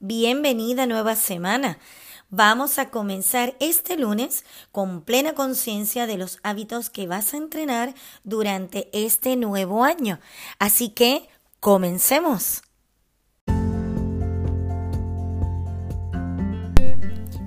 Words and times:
Bienvenida 0.00 0.84
nueva 0.84 1.16
semana. 1.16 1.78
Vamos 2.28 2.78
a 2.78 2.90
comenzar 2.90 3.56
este 3.60 3.96
lunes 3.96 4.44
con 4.70 5.00
plena 5.00 5.32
conciencia 5.32 6.06
de 6.06 6.18
los 6.18 6.38
hábitos 6.42 6.90
que 6.90 7.06
vas 7.06 7.32
a 7.32 7.38
entrenar 7.38 7.94
durante 8.22 8.90
este 8.92 9.36
nuevo 9.36 9.84
año. 9.84 10.20
Así 10.58 10.90
que, 10.90 11.30
comencemos. 11.60 12.62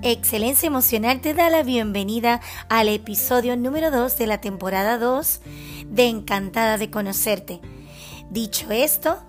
Excelencia 0.02 0.66
Emocional 0.66 1.20
te 1.20 1.34
da 1.34 1.50
la 1.50 1.62
bienvenida 1.62 2.40
al 2.68 2.88
episodio 2.88 3.56
número 3.56 3.92
2 3.92 4.16
de 4.16 4.26
la 4.26 4.40
temporada 4.40 4.98
2 4.98 5.40
de 5.86 6.08
Encantada 6.08 6.78
de 6.78 6.90
Conocerte. 6.90 7.60
Dicho 8.28 8.72
esto, 8.72 9.22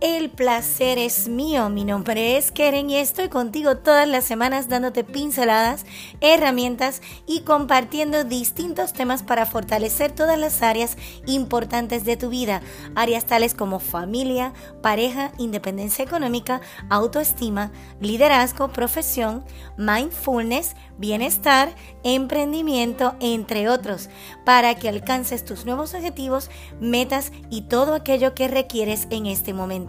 el 0.00 0.30
placer 0.30 0.96
es 0.98 1.28
mío. 1.28 1.68
Mi 1.70 1.84
nombre 1.84 2.36
es 2.36 2.52
Keren 2.52 2.88
y 2.88 2.96
estoy 2.96 3.28
contigo 3.28 3.78
todas 3.78 4.06
las 4.06 4.24
semanas 4.24 4.68
dándote 4.68 5.02
pinceladas, 5.02 5.84
herramientas 6.20 7.02
y 7.26 7.40
compartiendo 7.40 8.22
distintos 8.22 8.92
temas 8.92 9.24
para 9.24 9.44
fortalecer 9.44 10.12
todas 10.12 10.38
las 10.38 10.62
áreas 10.62 10.96
importantes 11.26 12.04
de 12.04 12.16
tu 12.16 12.28
vida. 12.28 12.62
Áreas 12.94 13.26
tales 13.26 13.54
como 13.54 13.80
familia, 13.80 14.52
pareja, 14.82 15.32
independencia 15.38 16.04
económica, 16.04 16.60
autoestima, 16.90 17.72
liderazgo, 18.00 18.68
profesión, 18.68 19.44
mindfulness, 19.76 20.76
bienestar, 20.96 21.74
emprendimiento, 22.04 23.16
entre 23.20 23.68
otros, 23.68 24.10
para 24.44 24.76
que 24.76 24.88
alcances 24.88 25.44
tus 25.44 25.64
nuevos 25.64 25.94
objetivos, 25.94 26.50
metas 26.80 27.32
y 27.50 27.62
todo 27.62 27.94
aquello 27.94 28.34
que 28.34 28.46
requieres 28.46 29.08
en 29.10 29.26
este 29.26 29.52
momento. 29.52 29.87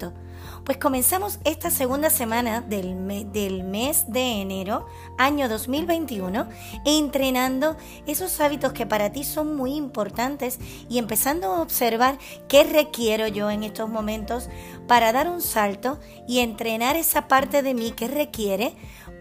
Pues 0.65 0.77
comenzamos 0.77 1.39
esta 1.45 1.71
segunda 1.71 2.09
semana 2.09 2.61
del, 2.61 2.95
mes 2.95 4.05
de 4.11 4.41
enero, 4.41 4.85
año 5.17 5.49
2021, 5.49 6.47
entrenando 6.85 7.75
esos 8.05 8.39
hábitos 8.39 8.73
que 8.73 8.85
para 8.85 9.11
ti 9.11 9.23
son 9.23 9.55
muy 9.55 9.75
importantes 9.75 10.59
y 10.87 10.97
empezando 10.97 11.47
a 11.47 11.61
observar 11.61 12.19
qué 12.47 12.63
requiero 12.63 13.27
yo 13.27 13.49
en 13.49 13.63
estos 13.63 13.89
momentos 13.89 14.49
para 14.87 15.11
dar 15.11 15.29
un 15.29 15.41
salto 15.41 15.99
y 16.27 16.39
entrenar 16.39 16.95
esa 16.95 17.27
parte 17.27 17.63
de 17.63 17.73
mí 17.73 17.91
que 17.91 18.07
requiere 18.07 18.75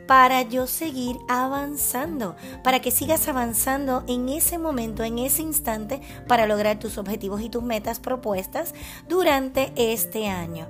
para 0.06 0.42
yo 0.42 0.66
seguir 0.66 1.18
avanzando, 1.28 2.34
para 2.64 2.80
que 2.80 2.90
sigas 2.90 3.28
avanzando 3.28 4.04
en 4.06 4.28
ese 4.28 4.58
momento, 4.58 5.02
en 5.02 5.18
ese 5.18 5.42
instante, 5.42 6.00
para 6.26 6.46
lograr 6.46 6.78
tus 6.78 6.96
objetivos 6.98 7.42
y 7.42 7.50
tus 7.50 7.62
metas 7.62 8.00
propuestas 8.00 8.74
durante 9.06 9.72
este 9.76 10.28
año. 10.28 10.66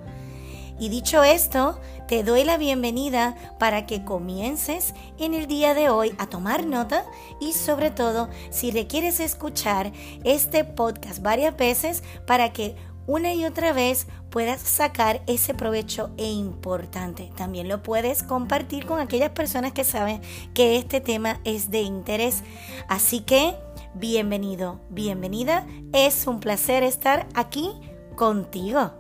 Y 0.79 0.89
dicho 0.91 1.25
esto, 1.25 1.81
te 2.07 2.23
doy 2.23 2.45
la 2.45 2.57
bienvenida 2.57 3.35
para 3.59 3.85
que 3.85 4.05
comiences 4.05 4.95
en 5.19 5.35
el 5.35 5.47
día 5.47 5.75
de 5.75 5.91
hoy 5.91 6.15
a 6.19 6.27
tomar 6.29 6.67
nota 6.67 7.05
y 7.41 7.53
sobre 7.53 7.91
todo 7.91 8.29
si 8.51 8.71
requieres 8.71 9.19
escuchar 9.19 9.93
este 10.25 10.65
podcast 10.65 11.21
varias 11.21 11.57
veces 11.57 12.05
para 12.27 12.53
que 12.53 12.77
una 13.09 13.33
y 13.33 13.45
otra 13.47 13.73
vez 13.73 14.07
puedas 14.31 14.61
sacar 14.61 15.23
ese 15.27 15.55
provecho 15.55 16.11
e 16.19 16.31
importante. 16.31 17.31
También 17.37 17.67
lo 17.67 17.83
puedes 17.83 18.23
compartir 18.23 18.87
con 18.87 19.01
aquellas 19.01 19.31
personas 19.31 19.73
que 19.73 19.83
saben 19.83 20.21
que 20.55 20.77
este 20.77 21.01
tema 21.01 21.41
es 21.45 21.71
de 21.71 21.81
interés. 21.81 22.45
Así 22.87 23.21
que, 23.21 23.57
bienvenido, 23.95 24.81
bienvenida. 24.91 25.67
Es 25.93 26.27
un 26.27 26.39
placer 26.39 26.83
estar 26.83 27.27
aquí 27.35 27.71
contigo. 28.15 28.93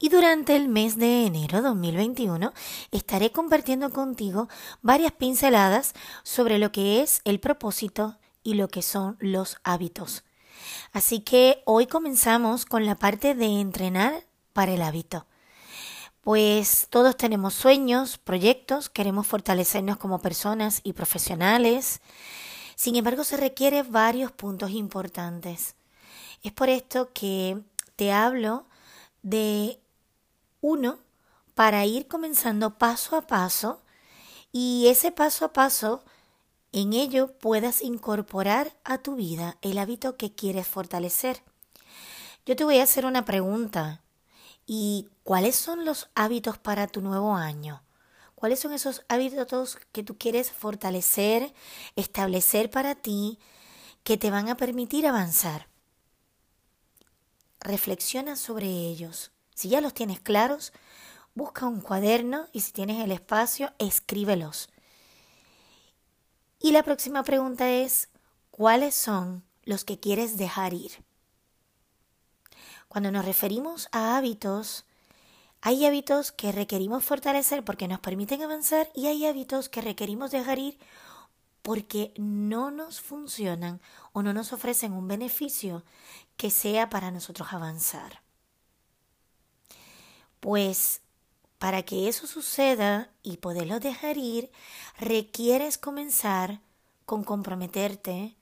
Y 0.00 0.10
durante 0.10 0.54
el 0.54 0.68
mes 0.68 0.96
de 0.96 1.26
enero 1.26 1.60
2021 1.60 2.52
estaré 2.92 3.32
compartiendo 3.32 3.90
contigo 3.90 4.48
varias 4.80 5.10
pinceladas 5.12 5.92
sobre 6.22 6.58
lo 6.58 6.70
que 6.70 7.02
es 7.02 7.20
el 7.24 7.40
propósito 7.40 8.16
y 8.44 8.54
lo 8.54 8.68
que 8.68 8.82
son 8.82 9.16
los 9.18 9.56
hábitos. 9.64 10.22
Así 10.92 11.20
que 11.20 11.62
hoy 11.64 11.88
comenzamos 11.88 12.64
con 12.64 12.86
la 12.86 12.94
parte 12.94 13.34
de 13.34 13.60
entrenar 13.60 14.24
para 14.52 14.72
el 14.72 14.82
hábito. 14.82 15.26
Pues 16.20 16.86
todos 16.90 17.16
tenemos 17.16 17.54
sueños, 17.54 18.18
proyectos, 18.18 18.88
queremos 18.88 19.26
fortalecernos 19.26 19.96
como 19.96 20.20
personas 20.20 20.80
y 20.84 20.92
profesionales. 20.92 22.02
Sin 22.76 22.94
embargo, 22.94 23.24
se 23.24 23.36
requieren 23.36 23.90
varios 23.90 24.30
puntos 24.30 24.70
importantes. 24.70 25.74
Es 26.44 26.52
por 26.52 26.68
esto 26.68 27.12
que 27.12 27.58
te 27.96 28.12
hablo 28.12 28.66
de 29.22 29.80
uno 30.60 30.98
para 31.54 31.84
ir 31.86 32.08
comenzando 32.08 32.78
paso 32.78 33.16
a 33.16 33.26
paso 33.26 33.82
y 34.52 34.86
ese 34.88 35.12
paso 35.12 35.44
a 35.44 35.52
paso 35.52 36.04
en 36.72 36.92
ello 36.92 37.38
puedas 37.38 37.82
incorporar 37.82 38.76
a 38.84 38.98
tu 38.98 39.16
vida 39.16 39.56
el 39.62 39.78
hábito 39.78 40.16
que 40.16 40.34
quieres 40.34 40.66
fortalecer. 40.66 41.42
Yo 42.44 42.56
te 42.56 42.64
voy 42.64 42.78
a 42.78 42.84
hacer 42.84 43.06
una 43.06 43.24
pregunta. 43.24 44.02
¿Y 44.66 45.08
cuáles 45.22 45.56
son 45.56 45.86
los 45.86 46.10
hábitos 46.14 46.58
para 46.58 46.86
tu 46.88 47.00
nuevo 47.00 47.34
año? 47.34 47.82
¿Cuáles 48.34 48.60
son 48.60 48.72
esos 48.72 49.02
hábitos 49.08 49.78
que 49.92 50.02
tú 50.02 50.18
quieres 50.18 50.50
fortalecer, 50.50 51.54
establecer 51.96 52.70
para 52.70 52.94
ti, 52.94 53.38
que 54.04 54.18
te 54.18 54.30
van 54.30 54.48
a 54.48 54.56
permitir 54.56 55.06
avanzar? 55.06 55.68
Reflexiona 57.60 58.36
sobre 58.36 58.66
ellos. 58.66 59.32
Si 59.58 59.68
ya 59.68 59.80
los 59.80 59.92
tienes 59.92 60.20
claros, 60.20 60.72
busca 61.34 61.66
un 61.66 61.80
cuaderno 61.80 62.46
y 62.52 62.60
si 62.60 62.70
tienes 62.70 63.02
el 63.02 63.10
espacio, 63.10 63.72
escríbelos. 63.80 64.68
Y 66.60 66.70
la 66.70 66.84
próxima 66.84 67.24
pregunta 67.24 67.68
es, 67.68 68.08
¿cuáles 68.52 68.94
son 68.94 69.42
los 69.64 69.84
que 69.84 69.98
quieres 69.98 70.36
dejar 70.36 70.74
ir? 70.74 71.04
Cuando 72.86 73.10
nos 73.10 73.24
referimos 73.24 73.88
a 73.90 74.16
hábitos, 74.16 74.84
hay 75.60 75.86
hábitos 75.86 76.30
que 76.30 76.52
requerimos 76.52 77.02
fortalecer 77.02 77.64
porque 77.64 77.88
nos 77.88 77.98
permiten 77.98 78.42
avanzar 78.42 78.88
y 78.94 79.08
hay 79.08 79.26
hábitos 79.26 79.68
que 79.68 79.80
requerimos 79.80 80.30
dejar 80.30 80.60
ir 80.60 80.78
porque 81.62 82.14
no 82.16 82.70
nos 82.70 83.00
funcionan 83.00 83.80
o 84.12 84.22
no 84.22 84.32
nos 84.32 84.52
ofrecen 84.52 84.92
un 84.92 85.08
beneficio 85.08 85.82
que 86.36 86.52
sea 86.52 86.88
para 86.90 87.10
nosotros 87.10 87.52
avanzar. 87.52 88.27
Pues 90.40 91.00
para 91.58 91.82
que 91.82 92.08
eso 92.08 92.26
suceda 92.26 93.10
y 93.22 93.38
poderlo 93.38 93.80
dejar 93.80 94.16
ir, 94.16 94.50
requieres 94.98 95.78
comenzar 95.78 96.60
con 97.04 97.24
comprometerte 97.24 98.36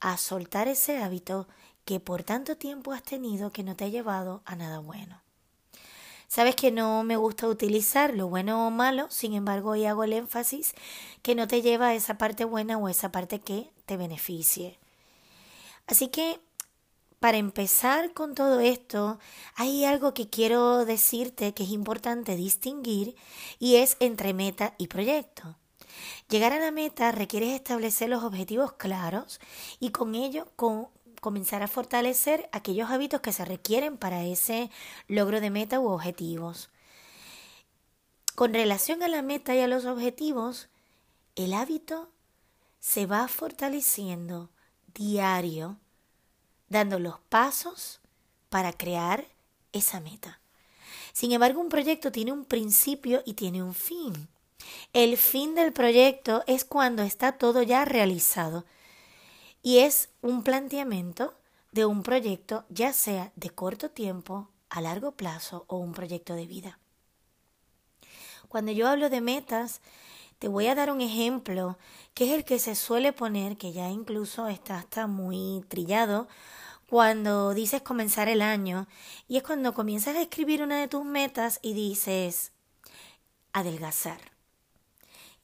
a 0.00 0.16
soltar 0.16 0.68
ese 0.68 0.98
hábito 0.98 1.46
que 1.84 2.00
por 2.00 2.22
tanto 2.22 2.56
tiempo 2.56 2.92
has 2.92 3.02
tenido 3.02 3.52
que 3.52 3.62
no 3.62 3.76
te 3.76 3.84
ha 3.84 3.88
llevado 3.88 4.42
a 4.44 4.56
nada 4.56 4.78
bueno. 4.78 5.20
Sabes 6.28 6.56
que 6.56 6.70
no 6.70 7.02
me 7.02 7.16
gusta 7.16 7.46
utilizar 7.46 8.14
lo 8.14 8.26
bueno 8.26 8.66
o 8.66 8.70
malo, 8.70 9.06
sin 9.10 9.34
embargo 9.34 9.70
hoy 9.70 9.84
hago 9.84 10.04
el 10.04 10.14
énfasis 10.14 10.72
que 11.20 11.34
no 11.34 11.46
te 11.46 11.60
lleva 11.60 11.88
a 11.88 11.94
esa 11.94 12.16
parte 12.16 12.46
buena 12.46 12.78
o 12.78 12.88
esa 12.88 13.12
parte 13.12 13.40
que 13.40 13.70
te 13.84 13.98
beneficie. 13.98 14.78
Así 15.86 16.08
que 16.08 16.40
para 17.22 17.38
empezar 17.38 18.12
con 18.14 18.34
todo 18.34 18.58
esto, 18.58 19.20
hay 19.54 19.84
algo 19.84 20.12
que 20.12 20.28
quiero 20.28 20.84
decirte 20.84 21.54
que 21.54 21.62
es 21.62 21.70
importante 21.70 22.34
distinguir 22.34 23.14
y 23.60 23.76
es 23.76 23.96
entre 24.00 24.34
meta 24.34 24.74
y 24.76 24.88
proyecto. 24.88 25.56
Llegar 26.28 26.52
a 26.52 26.58
la 26.58 26.72
meta 26.72 27.12
requiere 27.12 27.54
establecer 27.54 28.08
los 28.08 28.24
objetivos 28.24 28.72
claros 28.72 29.38
y 29.78 29.90
con 29.90 30.16
ello 30.16 30.48
comenzar 31.20 31.62
a 31.62 31.68
fortalecer 31.68 32.48
aquellos 32.50 32.90
hábitos 32.90 33.20
que 33.20 33.32
se 33.32 33.44
requieren 33.44 33.98
para 33.98 34.24
ese 34.24 34.68
logro 35.06 35.40
de 35.40 35.50
meta 35.50 35.78
u 35.78 35.90
objetivos. 35.90 36.70
Con 38.34 38.52
relación 38.52 39.04
a 39.04 39.08
la 39.08 39.22
meta 39.22 39.54
y 39.54 39.60
a 39.60 39.68
los 39.68 39.84
objetivos, 39.84 40.70
el 41.36 41.54
hábito 41.54 42.10
se 42.80 43.06
va 43.06 43.28
fortaleciendo 43.28 44.50
diario 44.92 45.78
dando 46.72 46.98
los 46.98 47.20
pasos 47.28 48.00
para 48.48 48.72
crear 48.72 49.26
esa 49.72 50.00
meta. 50.00 50.40
Sin 51.12 51.30
embargo, 51.32 51.60
un 51.60 51.68
proyecto 51.68 52.10
tiene 52.10 52.32
un 52.32 52.44
principio 52.44 53.22
y 53.24 53.34
tiene 53.34 53.62
un 53.62 53.74
fin. 53.74 54.28
El 54.92 55.16
fin 55.16 55.54
del 55.54 55.72
proyecto 55.72 56.42
es 56.46 56.64
cuando 56.64 57.02
está 57.02 57.32
todo 57.32 57.62
ya 57.62 57.84
realizado 57.84 58.64
y 59.62 59.78
es 59.78 60.08
un 60.20 60.42
planteamiento 60.42 61.34
de 61.70 61.84
un 61.84 62.02
proyecto 62.02 62.64
ya 62.68 62.92
sea 62.92 63.32
de 63.36 63.50
corto 63.50 63.90
tiempo, 63.90 64.48
a 64.68 64.80
largo 64.80 65.12
plazo 65.12 65.64
o 65.68 65.76
un 65.76 65.92
proyecto 65.92 66.34
de 66.34 66.46
vida. 66.46 66.78
Cuando 68.48 68.72
yo 68.72 68.88
hablo 68.88 69.10
de 69.10 69.20
metas, 69.20 69.82
te 70.42 70.48
voy 70.48 70.66
a 70.66 70.74
dar 70.74 70.90
un 70.90 71.00
ejemplo 71.00 71.78
que 72.14 72.24
es 72.24 72.32
el 72.32 72.44
que 72.44 72.58
se 72.58 72.74
suele 72.74 73.12
poner, 73.12 73.56
que 73.56 73.70
ya 73.70 73.88
incluso 73.90 74.48
está 74.48 74.76
hasta 74.76 75.06
muy 75.06 75.64
trillado, 75.68 76.26
cuando 76.90 77.54
dices 77.54 77.80
comenzar 77.82 78.28
el 78.28 78.42
año 78.42 78.88
y 79.28 79.36
es 79.36 79.44
cuando 79.44 79.72
comienzas 79.72 80.16
a 80.16 80.20
escribir 80.20 80.60
una 80.60 80.80
de 80.80 80.88
tus 80.88 81.04
metas 81.04 81.60
y 81.62 81.74
dices 81.74 82.50
adelgazar. 83.52 84.18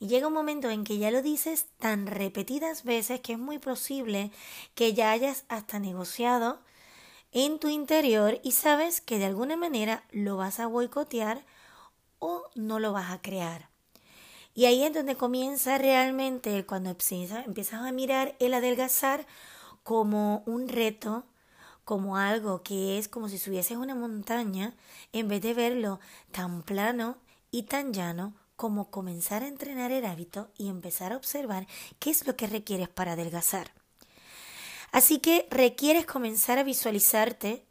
Y 0.00 0.08
llega 0.08 0.26
un 0.26 0.32
momento 0.32 0.68
en 0.68 0.82
que 0.82 0.98
ya 0.98 1.12
lo 1.12 1.22
dices 1.22 1.66
tan 1.78 2.08
repetidas 2.08 2.82
veces 2.82 3.20
que 3.20 3.34
es 3.34 3.38
muy 3.38 3.60
posible 3.60 4.32
que 4.74 4.94
ya 4.94 5.12
hayas 5.12 5.44
hasta 5.48 5.78
negociado 5.78 6.58
en 7.30 7.60
tu 7.60 7.68
interior 7.68 8.40
y 8.42 8.50
sabes 8.50 9.00
que 9.00 9.20
de 9.20 9.26
alguna 9.26 9.56
manera 9.56 10.02
lo 10.10 10.36
vas 10.36 10.58
a 10.58 10.66
boicotear 10.66 11.44
o 12.18 12.42
no 12.56 12.80
lo 12.80 12.92
vas 12.92 13.12
a 13.12 13.22
crear. 13.22 13.67
Y 14.54 14.64
ahí 14.64 14.82
es 14.84 14.92
donde 14.92 15.16
comienza 15.16 15.78
realmente 15.78 16.66
cuando 16.66 16.90
empiezas 16.90 17.80
a 17.80 17.92
mirar 17.92 18.34
el 18.40 18.54
adelgazar 18.54 19.26
como 19.82 20.42
un 20.46 20.68
reto, 20.68 21.24
como 21.84 22.16
algo 22.16 22.62
que 22.62 22.98
es 22.98 23.08
como 23.08 23.28
si 23.28 23.38
subieses 23.38 23.76
una 23.76 23.94
montaña, 23.94 24.74
en 25.12 25.28
vez 25.28 25.40
de 25.40 25.54
verlo 25.54 26.00
tan 26.32 26.62
plano 26.62 27.16
y 27.50 27.62
tan 27.62 27.92
llano 27.92 28.34
como 28.56 28.90
comenzar 28.90 29.42
a 29.42 29.48
entrenar 29.48 29.92
el 29.92 30.04
hábito 30.04 30.50
y 30.58 30.68
empezar 30.68 31.12
a 31.12 31.16
observar 31.16 31.66
qué 32.00 32.10
es 32.10 32.26
lo 32.26 32.36
que 32.36 32.48
requieres 32.48 32.88
para 32.88 33.12
adelgazar. 33.12 33.72
Así 34.90 35.20
que 35.20 35.46
requieres 35.50 36.06
comenzar 36.06 36.58
a 36.58 36.64
visualizarte 36.64 37.64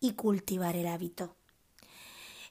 y 0.00 0.12
cultivar 0.12 0.76
el 0.76 0.86
hábito. 0.86 1.34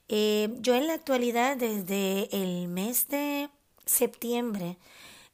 Eh, 0.09 0.55
yo 0.59 0.75
en 0.75 0.87
la 0.87 0.93
actualidad, 0.93 1.57
desde 1.57 2.29
el 2.35 2.67
mes 2.67 3.07
de 3.07 3.49
septiembre 3.87 4.77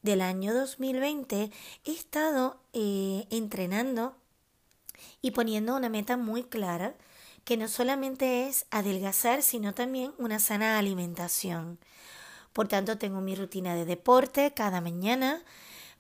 del 0.01 0.21
año 0.21 0.53
2020, 0.53 1.51
he 1.85 1.91
estado 1.91 2.57
eh, 2.73 3.25
entrenando 3.29 4.15
y 5.21 5.31
poniendo 5.31 5.75
una 5.75 5.89
meta 5.89 6.17
muy 6.17 6.43
clara 6.43 6.95
que 7.43 7.57
no 7.57 7.67
solamente 7.67 8.47
es 8.47 8.65
adelgazar, 8.71 9.41
sino 9.43 9.73
también 9.73 10.13
una 10.17 10.39
sana 10.39 10.77
alimentación. 10.77 11.77
Por 12.53 12.67
tanto, 12.67 12.97
tengo 12.97 13.19
mi 13.19 13.35
rutina 13.35 13.75
de 13.75 13.85
deporte 13.85 14.53
cada 14.53 14.79
mañana, 14.79 15.43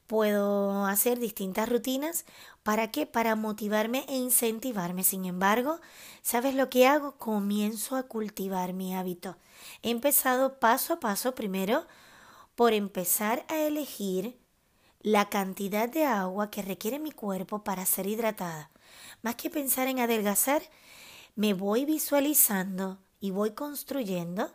puedo 0.07 0.85
hacer 0.85 1.19
distintas 1.19 1.67
rutinas. 1.67 2.25
¿Para 2.61 2.91
qué? 2.91 3.05
Para 3.05 3.35
motivarme 3.35 4.05
e 4.07 4.15
incentivarme. 4.15 5.03
Sin 5.03 5.25
embargo, 5.25 5.79
¿sabes 6.21 6.55
lo 6.55 6.69
que 6.69 6.87
hago? 6.87 7.13
Comienzo 7.17 7.95
a 7.95 8.03
cultivar 8.03 8.73
mi 8.73 8.95
hábito. 8.95 9.37
He 9.81 9.89
empezado 9.89 10.59
paso 10.59 10.93
a 10.93 10.99
paso 10.99 11.35
primero 11.35 11.85
por 12.55 12.73
empezar 12.73 13.45
a 13.47 13.59
elegir 13.59 14.39
la 15.01 15.29
cantidad 15.29 15.89
de 15.89 16.05
agua 16.05 16.49
que 16.49 16.61
requiere 16.61 16.99
mi 16.99 17.11
cuerpo 17.11 17.63
para 17.63 17.85
ser 17.85 18.07
hidratada. 18.07 18.71
Más 19.21 19.35
que 19.35 19.49
pensar 19.49 19.87
en 19.87 19.99
adelgazar, 19.99 20.61
me 21.35 21.53
voy 21.53 21.85
visualizando 21.85 22.99
y 23.19 23.31
voy 23.31 23.51
construyendo 23.51 24.51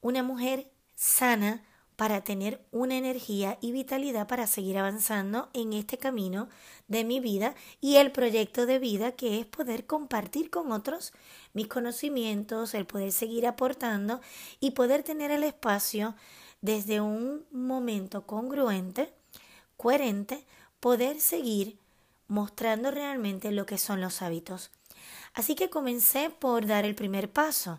una 0.00 0.22
mujer 0.22 0.70
sana, 0.94 1.62
para 1.96 2.22
tener 2.22 2.62
una 2.70 2.96
energía 2.96 3.58
y 3.62 3.72
vitalidad 3.72 4.28
para 4.28 4.46
seguir 4.46 4.76
avanzando 4.76 5.48
en 5.54 5.72
este 5.72 5.96
camino 5.96 6.48
de 6.88 7.04
mi 7.04 7.20
vida 7.20 7.54
y 7.80 7.96
el 7.96 8.12
proyecto 8.12 8.66
de 8.66 8.78
vida 8.78 9.12
que 9.12 9.40
es 9.40 9.46
poder 9.46 9.86
compartir 9.86 10.50
con 10.50 10.72
otros 10.72 11.14
mis 11.54 11.68
conocimientos, 11.68 12.74
el 12.74 12.86
poder 12.86 13.12
seguir 13.12 13.46
aportando 13.46 14.20
y 14.60 14.72
poder 14.72 15.02
tener 15.02 15.30
el 15.30 15.42
espacio 15.42 16.14
desde 16.66 17.00
un 17.00 17.46
momento 17.50 18.26
congruente, 18.26 19.12
coherente, 19.76 20.44
poder 20.80 21.20
seguir 21.20 21.78
mostrando 22.28 22.90
realmente 22.90 23.52
lo 23.52 23.64
que 23.64 23.78
son 23.78 24.00
los 24.00 24.20
hábitos. 24.20 24.70
Así 25.32 25.54
que 25.54 25.70
comencé 25.70 26.28
por 26.28 26.66
dar 26.66 26.84
el 26.84 26.94
primer 26.94 27.30
paso 27.30 27.78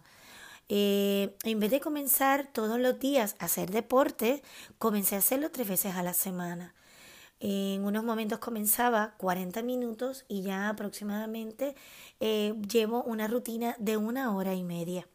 eh, 0.69 1.35
en 1.43 1.59
vez 1.59 1.71
de 1.71 1.79
comenzar 1.79 2.47
todos 2.47 2.79
los 2.79 2.99
días 2.99 3.35
a 3.39 3.45
hacer 3.45 3.71
deporte, 3.71 4.41
comencé 4.77 5.15
a 5.15 5.19
hacerlo 5.19 5.51
tres 5.51 5.67
veces 5.67 5.95
a 5.95 6.03
la 6.03 6.13
semana. 6.13 6.73
En 7.39 7.85
unos 7.85 8.03
momentos 8.03 8.39
comenzaba 8.39 9.13
40 9.17 9.61
minutos 9.63 10.25
y 10.27 10.41
ya 10.41 10.69
aproximadamente 10.69 11.75
eh, 12.19 12.53
llevo 12.67 13.03
una 13.03 13.27
rutina 13.27 13.75
de 13.79 13.97
una 13.97 14.35
hora 14.35 14.55
y 14.55 14.63
media. 14.63 15.07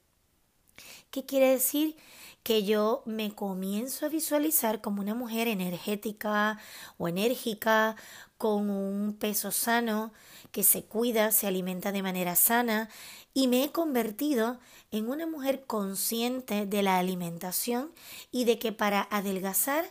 ¿Qué 1.11 1.25
quiere 1.25 1.51
decir? 1.51 1.97
Que 2.43 2.65
yo 2.65 3.03
me 3.07 3.35
comienzo 3.35 4.07
a 4.07 4.09
visualizar 4.09 4.81
como 4.81 5.01
una 5.01 5.15
mujer 5.15 5.47
energética 5.49 6.59
o 6.99 7.09
enérgica, 7.09 7.97
con 8.39 8.71
un 8.71 9.15
peso 9.15 9.53
sano, 9.53 10.13
que 10.51 10.65
se 10.65 10.83
cuida, 10.85 11.31
se 11.31 11.47
alimenta 11.47 11.93
de 11.93 12.03
manera 12.03 12.35
sana 12.35 12.89
y 13.35 13.47
me 13.47 13.63
he 13.63 13.71
convertido 13.71 14.59
en 14.91 15.09
una 15.09 15.27
mujer 15.27 15.65
consciente 15.65 16.67
de 16.67 16.83
la 16.83 16.99
alimentación 16.99 17.93
y 18.33 18.45
de 18.45 18.59
que 18.59 18.73
para 18.73 19.07
adelgazar 19.11 19.85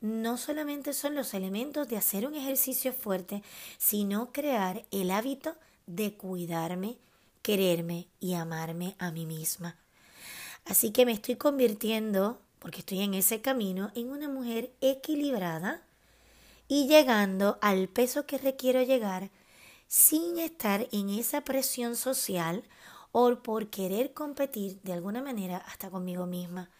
no 0.00 0.36
solamente 0.36 0.94
son 0.94 1.14
los 1.14 1.32
elementos 1.32 1.88
de 1.88 1.96
hacer 1.96 2.26
un 2.26 2.34
ejercicio 2.34 2.92
fuerte, 2.92 3.42
sino 3.78 4.32
crear 4.32 4.84
el 4.90 5.12
hábito 5.12 5.54
de 5.86 6.14
cuidarme, 6.14 6.98
quererme 7.40 8.08
y 8.18 8.34
amarme 8.34 8.96
a 8.98 9.12
mí 9.12 9.26
misma. 9.26 9.81
Así 10.64 10.90
que 10.92 11.06
me 11.06 11.12
estoy 11.12 11.36
convirtiendo, 11.36 12.40
porque 12.58 12.80
estoy 12.80 13.00
en 13.00 13.14
ese 13.14 13.40
camino, 13.40 13.90
en 13.94 14.10
una 14.10 14.28
mujer 14.28 14.72
equilibrada 14.80 15.82
y 16.68 16.86
llegando 16.86 17.58
al 17.60 17.88
peso 17.88 18.26
que 18.26 18.38
requiero 18.38 18.82
llegar 18.82 19.30
sin 19.88 20.38
estar 20.38 20.88
en 20.92 21.10
esa 21.10 21.42
presión 21.42 21.96
social 21.96 22.64
o 23.12 23.42
por 23.42 23.68
querer 23.68 24.14
competir 24.14 24.80
de 24.82 24.94
alguna 24.94 25.22
manera 25.22 25.58
hasta 25.58 25.90
conmigo 25.90 26.26
misma. 26.26 26.70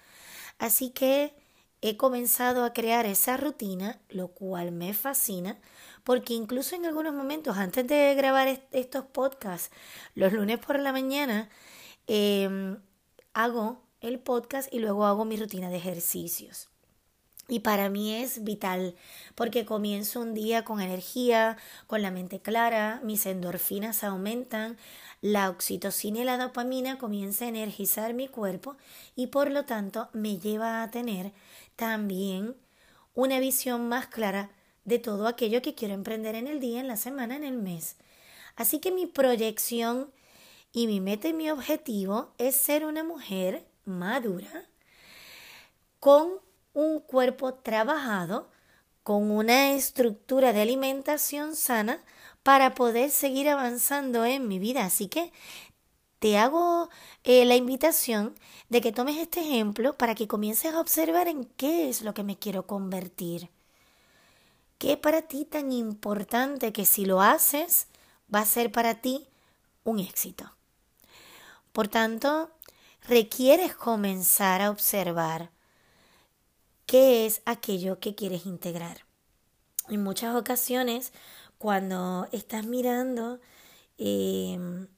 Así 0.58 0.90
que 0.90 1.34
he 1.82 1.96
comenzado 1.96 2.64
a 2.64 2.72
crear 2.72 3.06
esa 3.06 3.36
rutina, 3.36 4.00
lo 4.08 4.28
cual 4.28 4.72
me 4.72 4.94
fascina, 4.94 5.58
porque 6.04 6.32
incluso 6.34 6.76
en 6.76 6.86
algunos 6.86 7.12
momentos, 7.12 7.56
antes 7.56 7.86
de 7.86 8.14
grabar 8.14 8.48
estos 8.70 9.04
podcasts, 9.06 9.70
los 10.14 10.32
lunes 10.32 10.58
por 10.58 10.78
la 10.78 10.92
mañana, 10.92 11.50
em, 12.06 12.78
hago 13.34 13.82
el 14.00 14.18
podcast 14.18 14.72
y 14.72 14.78
luego 14.78 15.06
hago 15.06 15.24
mi 15.24 15.36
rutina 15.36 15.70
de 15.70 15.76
ejercicios. 15.76 16.68
Y 17.48 17.60
para 17.60 17.88
mí 17.88 18.14
es 18.14 18.44
vital 18.44 18.94
porque 19.34 19.66
comienzo 19.66 20.20
un 20.20 20.32
día 20.32 20.64
con 20.64 20.80
energía, 20.80 21.56
con 21.86 22.00
la 22.00 22.10
mente 22.10 22.40
clara, 22.40 23.00
mis 23.04 23.26
endorfinas 23.26 24.04
aumentan, 24.04 24.78
la 25.20 25.50
oxitocina 25.50 26.20
y 26.20 26.24
la 26.24 26.38
dopamina 26.38 26.98
comienza 26.98 27.44
a 27.44 27.48
energizar 27.48 28.14
mi 28.14 28.28
cuerpo 28.28 28.76
y 29.16 29.28
por 29.28 29.50
lo 29.50 29.64
tanto 29.64 30.08
me 30.12 30.38
lleva 30.38 30.82
a 30.82 30.90
tener 30.90 31.32
también 31.76 32.56
una 33.14 33.38
visión 33.40 33.88
más 33.88 34.06
clara 34.06 34.50
de 34.84 34.98
todo 34.98 35.26
aquello 35.26 35.62
que 35.62 35.74
quiero 35.74 35.94
emprender 35.94 36.34
en 36.34 36.46
el 36.46 36.60
día, 36.60 36.80
en 36.80 36.88
la 36.88 36.96
semana, 36.96 37.36
en 37.36 37.44
el 37.44 37.58
mes. 37.58 37.96
Así 38.56 38.78
que 38.78 38.90
mi 38.92 39.06
proyección 39.06 40.10
y 40.72 40.86
mi 40.86 41.00
meta 41.00 41.28
y 41.28 41.32
mi 41.32 41.50
objetivo 41.50 42.32
es 42.38 42.56
ser 42.56 42.84
una 42.84 43.04
mujer 43.04 43.66
madura 43.84 44.66
con 46.00 46.40
un 46.72 47.00
cuerpo 47.00 47.54
trabajado, 47.54 48.48
con 49.02 49.30
una 49.30 49.72
estructura 49.72 50.52
de 50.52 50.62
alimentación 50.62 51.54
sana 51.54 52.02
para 52.42 52.74
poder 52.74 53.10
seguir 53.10 53.48
avanzando 53.48 54.24
en 54.24 54.48
mi 54.48 54.58
vida. 54.58 54.84
Así 54.84 55.08
que 55.08 55.32
te 56.18 56.38
hago 56.38 56.88
eh, 57.24 57.44
la 57.44 57.56
invitación 57.56 58.34
de 58.68 58.80
que 58.80 58.92
tomes 58.92 59.16
este 59.18 59.40
ejemplo 59.40 59.96
para 59.98 60.14
que 60.14 60.28
comiences 60.28 60.72
a 60.72 60.80
observar 60.80 61.28
en 61.28 61.44
qué 61.44 61.88
es 61.88 62.02
lo 62.02 62.14
que 62.14 62.22
me 62.22 62.38
quiero 62.38 62.66
convertir. 62.66 63.50
¿Qué 64.78 64.92
es 64.92 64.98
para 64.98 65.22
ti 65.22 65.44
tan 65.44 65.70
importante 65.70 66.72
que 66.72 66.84
si 66.84 67.04
lo 67.04 67.20
haces 67.20 67.86
va 68.34 68.40
a 68.40 68.46
ser 68.46 68.72
para 68.72 69.00
ti 69.00 69.28
un 69.84 70.00
éxito? 70.00 70.50
Por 71.72 71.88
tanto, 71.88 72.50
requieres 73.08 73.74
comenzar 73.74 74.60
a 74.60 74.70
observar 74.70 75.50
qué 76.86 77.26
es 77.26 77.42
aquello 77.46 77.98
que 77.98 78.14
quieres 78.14 78.46
integrar. 78.46 79.04
En 79.88 80.02
muchas 80.02 80.36
ocasiones 80.36 81.12
cuando 81.58 82.28
estás 82.32 82.66
mirando 82.66 83.40
em, 83.96 84.88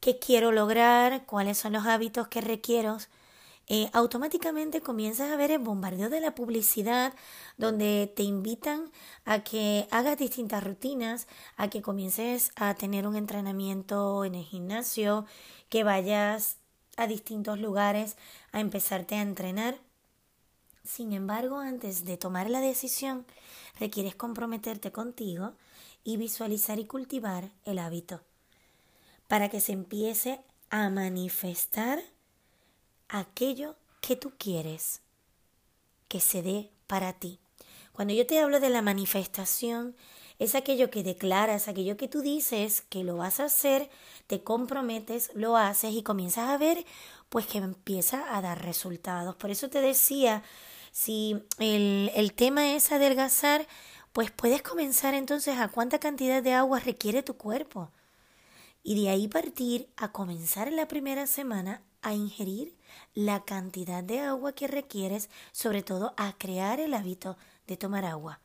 qué 0.00 0.18
quiero 0.20 0.52
lograr, 0.52 1.26
cuáles 1.26 1.58
son 1.58 1.72
los 1.72 1.86
hábitos 1.86 2.28
que 2.28 2.40
requiero, 2.40 2.98
eh, 3.66 3.88
automáticamente 3.92 4.82
comienzas 4.82 5.32
a 5.32 5.36
ver 5.36 5.50
el 5.50 5.58
bombardeo 5.58 6.10
de 6.10 6.20
la 6.20 6.34
publicidad 6.34 7.14
donde 7.56 8.12
te 8.14 8.22
invitan 8.22 8.90
a 9.24 9.42
que 9.42 9.88
hagas 9.90 10.18
distintas 10.18 10.62
rutinas, 10.62 11.26
a 11.56 11.68
que 11.70 11.80
comiences 11.80 12.52
a 12.56 12.74
tener 12.74 13.06
un 13.06 13.16
entrenamiento 13.16 14.24
en 14.24 14.34
el 14.34 14.44
gimnasio, 14.44 15.24
que 15.70 15.82
vayas 15.82 16.58
a 16.96 17.06
distintos 17.06 17.58
lugares 17.58 18.16
a 18.52 18.60
empezarte 18.60 19.14
a 19.14 19.22
entrenar. 19.22 19.78
Sin 20.84 21.14
embargo, 21.14 21.58
antes 21.58 22.04
de 22.04 22.18
tomar 22.18 22.50
la 22.50 22.60
decisión, 22.60 23.24
requieres 23.80 24.14
comprometerte 24.14 24.92
contigo 24.92 25.54
y 26.04 26.18
visualizar 26.18 26.78
y 26.78 26.84
cultivar 26.84 27.50
el 27.64 27.78
hábito 27.78 28.20
para 29.26 29.48
que 29.48 29.60
se 29.60 29.72
empiece 29.72 30.40
a 30.68 30.90
manifestar 30.90 32.02
aquello 33.08 33.76
que 34.00 34.16
tú 34.16 34.32
quieres 34.38 35.00
que 36.08 36.20
se 36.20 36.42
dé 36.42 36.70
para 36.86 37.12
ti. 37.14 37.40
Cuando 37.92 38.12
yo 38.14 38.26
te 38.26 38.38
hablo 38.40 38.60
de 38.60 38.70
la 38.70 38.82
manifestación, 38.82 39.96
es 40.38 40.54
aquello 40.54 40.90
que 40.90 41.02
declaras, 41.02 41.68
aquello 41.68 41.96
que 41.96 42.08
tú 42.08 42.20
dices 42.20 42.82
que 42.82 43.04
lo 43.04 43.16
vas 43.16 43.40
a 43.40 43.44
hacer, 43.44 43.88
te 44.26 44.42
comprometes, 44.42 45.30
lo 45.34 45.56
haces 45.56 45.94
y 45.94 46.02
comienzas 46.02 46.50
a 46.50 46.58
ver 46.58 46.84
pues 47.28 47.46
que 47.46 47.58
empieza 47.58 48.36
a 48.36 48.40
dar 48.42 48.64
resultados. 48.64 49.36
Por 49.36 49.50
eso 49.50 49.68
te 49.68 49.80
decía, 49.80 50.42
si 50.92 51.42
el, 51.58 52.10
el 52.14 52.32
tema 52.32 52.74
es 52.74 52.92
adelgazar, 52.92 53.66
pues 54.12 54.30
puedes 54.30 54.62
comenzar 54.62 55.14
entonces 55.14 55.58
a 55.58 55.68
cuánta 55.68 55.98
cantidad 55.98 56.42
de 56.42 56.52
agua 56.52 56.78
requiere 56.80 57.22
tu 57.22 57.36
cuerpo. 57.36 57.90
Y 58.82 59.02
de 59.02 59.08
ahí 59.08 59.28
partir 59.28 59.88
a 59.96 60.12
comenzar 60.12 60.68
en 60.68 60.76
la 60.76 60.86
primera 60.86 61.26
semana 61.26 61.82
a 62.04 62.14
ingerir 62.14 62.76
la 63.14 63.44
cantidad 63.44 64.04
de 64.04 64.20
agua 64.20 64.52
que 64.52 64.68
requieres, 64.68 65.28
sobre 65.50 65.82
todo 65.82 66.14
a 66.16 66.36
crear 66.38 66.78
el 66.78 66.94
hábito 66.94 67.36
de 67.66 67.76
tomar 67.76 68.04
agua. 68.04 68.40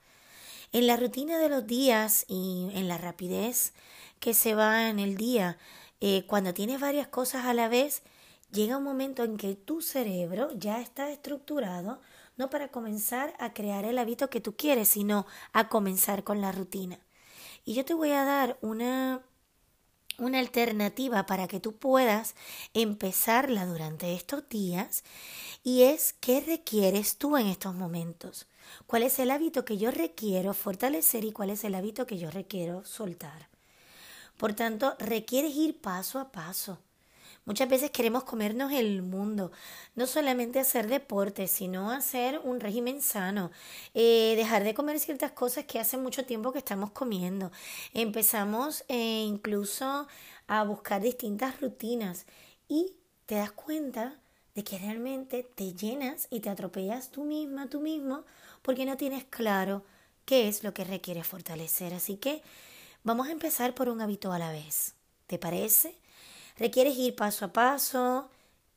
En 0.72 0.88
la 0.88 0.98
rutina 0.98 1.38
de 1.38 1.50
los 1.50 1.68
días 1.68 2.26
y 2.28 2.70
en 2.74 2.88
la 2.88 2.98
rapidez 2.98 3.74
que 4.20 4.34
se 4.34 4.56
va 4.56 4.90
en 4.90 5.00
el 5.00 5.18
día, 5.18 5.58
eh, 6.02 6.26
cuando 6.26 6.54
tienes 6.54 6.80
varias 6.80 7.08
cosas 7.08 7.46
a 7.46 7.54
la 7.54 7.70
vez, 7.70 8.04
llega 8.52 8.78
un 8.78 8.84
momento 8.84 9.24
en 9.24 9.38
que 9.38 9.56
tu 9.56 9.82
cerebro 9.82 10.50
ya 10.56 10.82
está 10.82 11.10
estructurado 11.12 12.00
no 12.38 12.50
para 12.50 12.70
comenzar 12.70 13.34
a 13.38 13.54
crear 13.54 13.84
el 13.84 13.98
hábito 13.98 14.30
que 14.30 14.40
tú 14.40 14.56
quieres, 14.56 14.88
sino 14.88 15.26
a 15.52 15.68
comenzar 15.68 16.24
con 16.24 16.40
la 16.40 16.54
rutina. 16.54 17.00
Y 17.66 17.74
yo 17.74 17.84
te 17.84 17.94
voy 17.94 18.12
a 18.12 18.24
dar 18.24 18.58
una 18.62 19.22
una 20.20 20.40
alternativa 20.40 21.26
para 21.26 21.48
que 21.48 21.60
tú 21.60 21.76
puedas 21.78 22.36
empezarla 22.74 23.66
durante 23.66 24.14
estos 24.14 24.48
días 24.50 25.04
y 25.64 25.84
es 25.84 26.14
qué 26.14 26.42
requieres 26.42 27.18
tú 27.18 27.38
en 27.38 27.48
estos 27.48 27.76
momentos. 27.76 28.48
¿Cuál 28.88 29.04
es 29.04 29.20
el 29.20 29.32
hábito 29.32 29.66
que 29.66 29.78
yo 29.78 29.92
requiero 29.92 30.54
fortalecer 30.54 31.26
y 31.26 31.32
cuál 31.32 31.50
es 31.50 31.64
el 31.64 31.76
hábito 31.76 32.06
que 32.06 32.18
yo 32.18 32.30
requiero 32.30 32.86
soltar? 32.86 33.50
Por 34.38 34.54
tanto, 34.54 34.96
requieres 35.00 35.56
ir 35.56 35.82
paso 35.82 36.20
a 36.20 36.32
paso. 36.32 36.80
Muchas 37.50 37.68
veces 37.68 37.90
queremos 37.90 38.26
comernos 38.26 38.72
el 38.72 39.02
mundo, 39.02 39.52
no 39.96 40.06
solamente 40.06 40.60
hacer 40.60 40.88
deporte, 40.88 41.48
sino 41.48 41.90
hacer 41.90 42.40
un 42.44 42.60
régimen 42.60 43.02
sano, 43.02 43.50
eh, 43.96 44.36
dejar 44.38 44.64
de 44.64 44.76
comer 44.76 45.00
ciertas 45.00 45.32
cosas 45.32 45.66
que 45.66 45.80
hace 45.80 45.98
mucho 45.98 46.28
tiempo 46.28 46.52
que 46.52 46.60
estamos 46.60 46.92
comiendo. 46.92 47.52
Empezamos 47.96 48.86
eh, 48.88 49.24
incluso 49.26 50.08
a 50.46 50.64
buscar 50.64 51.02
distintas 51.02 51.60
rutinas 51.60 52.28
y 52.68 52.94
te 53.26 53.34
das 53.34 53.52
cuenta 53.52 54.20
de 54.54 54.64
que 54.64 54.78
realmente 54.78 55.42
te 55.42 55.74
llenas 55.74 56.28
y 56.30 56.42
te 56.42 56.52
atropellas 56.52 57.10
tú 57.10 57.24
misma, 57.24 57.68
tú 57.68 57.82
mismo, 57.82 58.26
porque 58.62 58.86
no 58.86 58.96
tienes 58.96 59.24
claro 59.24 59.84
qué 60.26 60.48
es 60.50 60.64
lo 60.64 60.76
que 60.76 60.84
requiere 60.84 61.24
fortalecer. 61.24 61.96
Así 61.96 62.18
que 62.18 62.44
vamos 63.04 63.28
a 63.28 63.32
empezar 63.32 63.74
por 63.74 63.90
un 63.90 64.02
hábito 64.02 64.32
a 64.34 64.38
la 64.38 64.52
vez. 64.52 64.94
¿Te 65.26 65.40
parece? 65.40 65.99
Requieres 66.60 66.98
ir 66.98 67.16
paso 67.16 67.46
a 67.46 67.54
paso 67.54 68.30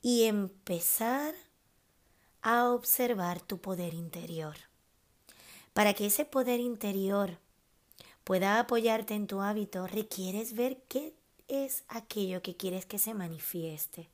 y 0.02 0.24
empezar 0.24 1.34
a 2.40 2.70
observar 2.70 3.40
tu 3.40 3.60
poder 3.60 3.92
interior. 3.92 4.54
Para 5.72 5.92
que 5.92 6.06
ese 6.06 6.24
poder 6.24 6.60
interior 6.60 7.38
pueda 8.22 8.60
apoyarte 8.60 9.14
en 9.14 9.26
tu 9.26 9.40
hábito, 9.40 9.88
requieres 9.88 10.54
ver 10.54 10.80
qué 10.88 11.12
es 11.48 11.82
aquello 11.88 12.40
que 12.40 12.56
quieres 12.56 12.86
que 12.86 13.00
se 13.00 13.14
manifieste. 13.14 14.08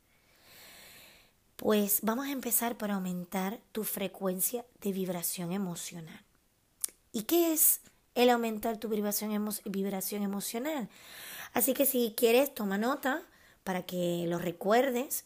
Pues 1.55 1.99
vamos 2.01 2.25
a 2.25 2.31
empezar 2.31 2.75
por 2.75 2.89
aumentar 2.89 3.59
tu 3.71 3.83
frecuencia 3.83 4.65
de 4.81 4.93
vibración 4.93 5.51
emocional. 5.51 6.23
¿Y 7.11 7.23
qué 7.23 7.53
es 7.53 7.81
el 8.15 8.31
aumentar 8.31 8.77
tu 8.77 8.89
vibración, 8.89 9.47
vibración 9.65 10.23
emocional? 10.23 10.89
Así 11.53 11.75
que 11.75 11.85
si 11.85 12.15
quieres, 12.17 12.51
toma 12.53 12.79
nota 12.79 13.23
para 13.63 13.83
que 13.83 14.25
lo 14.27 14.39
recuerdes, 14.39 15.25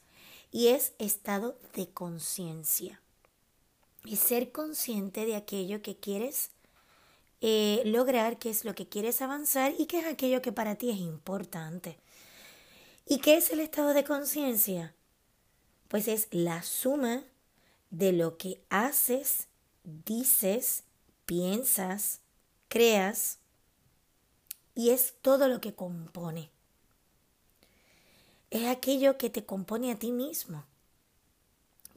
y 0.52 0.68
es 0.68 0.94
estado 1.00 1.58
de 1.74 1.90
conciencia. 1.90 3.02
Es 4.06 4.20
ser 4.20 4.52
consciente 4.52 5.26
de 5.26 5.36
aquello 5.36 5.82
que 5.82 5.98
quieres 5.98 6.52
eh, 7.42 7.82
lograr, 7.86 8.38
qué 8.38 8.50
es 8.50 8.64
lo 8.64 8.76
que 8.76 8.88
quieres 8.88 9.22
avanzar 9.22 9.74
y 9.78 9.88
qué 9.88 10.00
es 10.00 10.06
aquello 10.06 10.42
que 10.42 10.54
para 10.54 10.76
ti 10.76 10.92
es 10.92 10.98
importante. 10.98 11.98
¿Y 13.06 13.20
qué 13.20 13.36
es 13.36 13.50
el 13.50 13.60
estado 13.60 13.94
de 13.94 14.06
conciencia? 14.06 14.96
Pues 15.90 16.08
es 16.08 16.28
la 16.32 16.64
suma 16.64 17.24
de 17.90 18.14
lo 18.14 18.38
que 18.38 18.64
haces, 18.70 19.48
dices, 19.84 20.84
piensas, 21.26 22.22
creas 22.70 23.40
y 24.74 24.92
es 24.92 25.16
todo 25.22 25.48
lo 25.48 25.60
que 25.60 25.76
compone 25.76 26.53
es 28.54 28.68
aquello 28.68 29.18
que 29.18 29.32
te 29.32 29.46
compone 29.46 29.92
a 29.92 29.98
ti 29.98 30.12
mismo. 30.12 30.64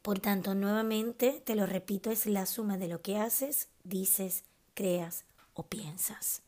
Por 0.01 0.21
tanto, 0.21 0.55
nuevamente, 0.55 1.43
te 1.45 1.55
lo 1.55 1.67
repito, 1.67 2.11
es 2.11 2.25
la 2.25 2.47
suma 2.47 2.79
de 2.79 2.89
lo 2.89 3.03
que 3.03 3.19
haces, 3.19 3.69
dices, 3.85 4.45
creas 4.73 5.25
o 5.53 5.65
piensas. 5.65 6.41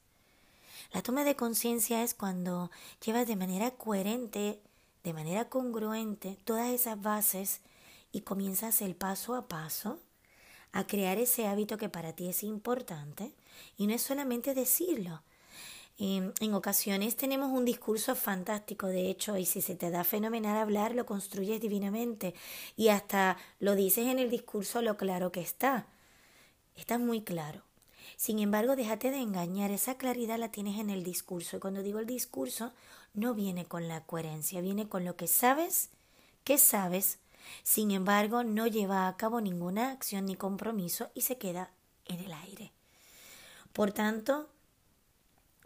La 0.94 1.02
toma 1.02 1.24
de 1.24 1.36
conciencia 1.36 2.02
es 2.02 2.14
cuando 2.14 2.70
llevas 3.04 3.28
de 3.28 3.36
manera 3.36 3.72
coherente, 3.72 4.62
de 5.04 5.12
manera 5.12 5.50
congruente, 5.50 6.38
todas 6.44 6.70
esas 6.70 7.02
bases 7.02 7.60
y 8.10 8.22
comienzas 8.22 8.80
el 8.80 8.96
paso 8.96 9.34
a 9.34 9.46
paso 9.46 10.00
a 10.72 10.86
crear 10.86 11.18
ese 11.18 11.46
hábito 11.46 11.76
que 11.76 11.90
para 11.90 12.14
ti 12.14 12.30
es 12.30 12.44
importante. 12.44 13.34
Y 13.76 13.86
no 13.86 13.92
es 13.92 14.00
solamente 14.00 14.54
decirlo, 14.54 15.20
en 15.98 16.54
ocasiones 16.54 17.16
tenemos 17.16 17.50
un 17.50 17.64
discurso 17.64 18.14
fantástico, 18.14 18.86
de 18.86 19.10
hecho, 19.10 19.36
y 19.36 19.44
si 19.44 19.60
se 19.60 19.74
te 19.74 19.90
da 19.90 20.04
fenomenal 20.04 20.56
hablar, 20.56 20.94
lo 20.94 21.06
construyes 21.06 21.60
divinamente 21.60 22.34
y 22.76 22.88
hasta 22.88 23.36
lo 23.58 23.74
dices 23.74 24.06
en 24.06 24.20
el 24.20 24.30
discurso 24.30 24.80
lo 24.80 24.96
claro 24.96 25.32
que 25.32 25.40
está. 25.40 25.86
Está 26.76 26.98
muy 26.98 27.22
claro. 27.22 27.62
Sin 28.16 28.38
embargo, 28.38 28.76
déjate 28.76 29.10
de 29.10 29.18
engañar, 29.18 29.72
esa 29.72 29.96
claridad 29.96 30.38
la 30.38 30.50
tienes 30.50 30.78
en 30.78 30.90
el 30.90 31.02
discurso. 31.02 31.56
Y 31.56 31.60
cuando 31.60 31.82
digo 31.82 31.98
el 31.98 32.06
discurso, 32.06 32.72
no 33.14 33.34
viene 33.34 33.64
con 33.64 33.88
la 33.88 34.04
coherencia, 34.04 34.60
viene 34.60 34.88
con 34.88 35.04
lo 35.04 35.16
que 35.16 35.26
sabes, 35.26 35.90
que 36.44 36.58
sabes, 36.58 37.18
sin 37.62 37.90
embargo, 37.90 38.44
no 38.44 38.66
lleva 38.66 39.08
a 39.08 39.16
cabo 39.16 39.40
ninguna 39.40 39.90
acción 39.90 40.26
ni 40.26 40.36
compromiso 40.36 41.10
y 41.14 41.22
se 41.22 41.38
queda 41.38 41.70
en 42.06 42.20
el 42.20 42.32
aire. 42.32 42.72
Por 43.72 43.92
tanto, 43.92 44.48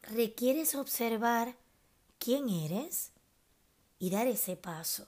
requieres 0.02 0.74
observar 0.74 1.56
quién 2.18 2.48
eres 2.48 3.12
y 3.98 4.10
dar 4.10 4.26
ese 4.26 4.56
paso. 4.56 5.06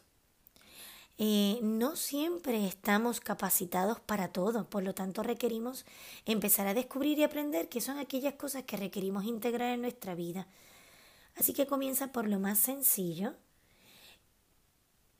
Eh, 1.17 1.61
no 1.63 1.95
siempre 1.95 2.67
estamos 2.67 3.21
capacitados 3.21 4.01
para 4.01 4.33
todo, 4.33 4.69
por 4.69 4.83
lo 4.83 4.95
tanto 4.95 5.23
requerimos 5.23 5.85
empezar 6.27 6.67
a 6.67 6.75
descubrir 6.75 7.19
y 7.19 7.23
aprender 7.23 7.69
qué 7.69 7.81
son 7.81 7.99
aquellas 7.99 8.35
cosas 8.35 8.65
que 8.65 8.77
requerimos 8.77 9.25
integrar 9.25 9.73
en 9.75 9.83
nuestra 9.83 10.17
vida. 10.17 10.49
Así 11.37 11.53
que 11.53 11.67
comienza 11.67 12.09
por 12.09 12.27
lo 12.27 12.41
más 12.41 12.59
sencillo 12.59 13.35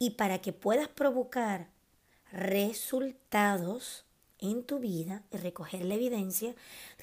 y 0.01 0.11
para 0.11 0.41
que 0.41 0.53
puedas 0.53 0.89
provocar 0.89 1.69
resultados 2.33 4.05
en 4.39 4.65
tu 4.65 4.79
vida 4.79 5.23
y 5.31 5.37
recoger 5.37 5.85
la 5.85 5.95
evidencia, 5.95 6.55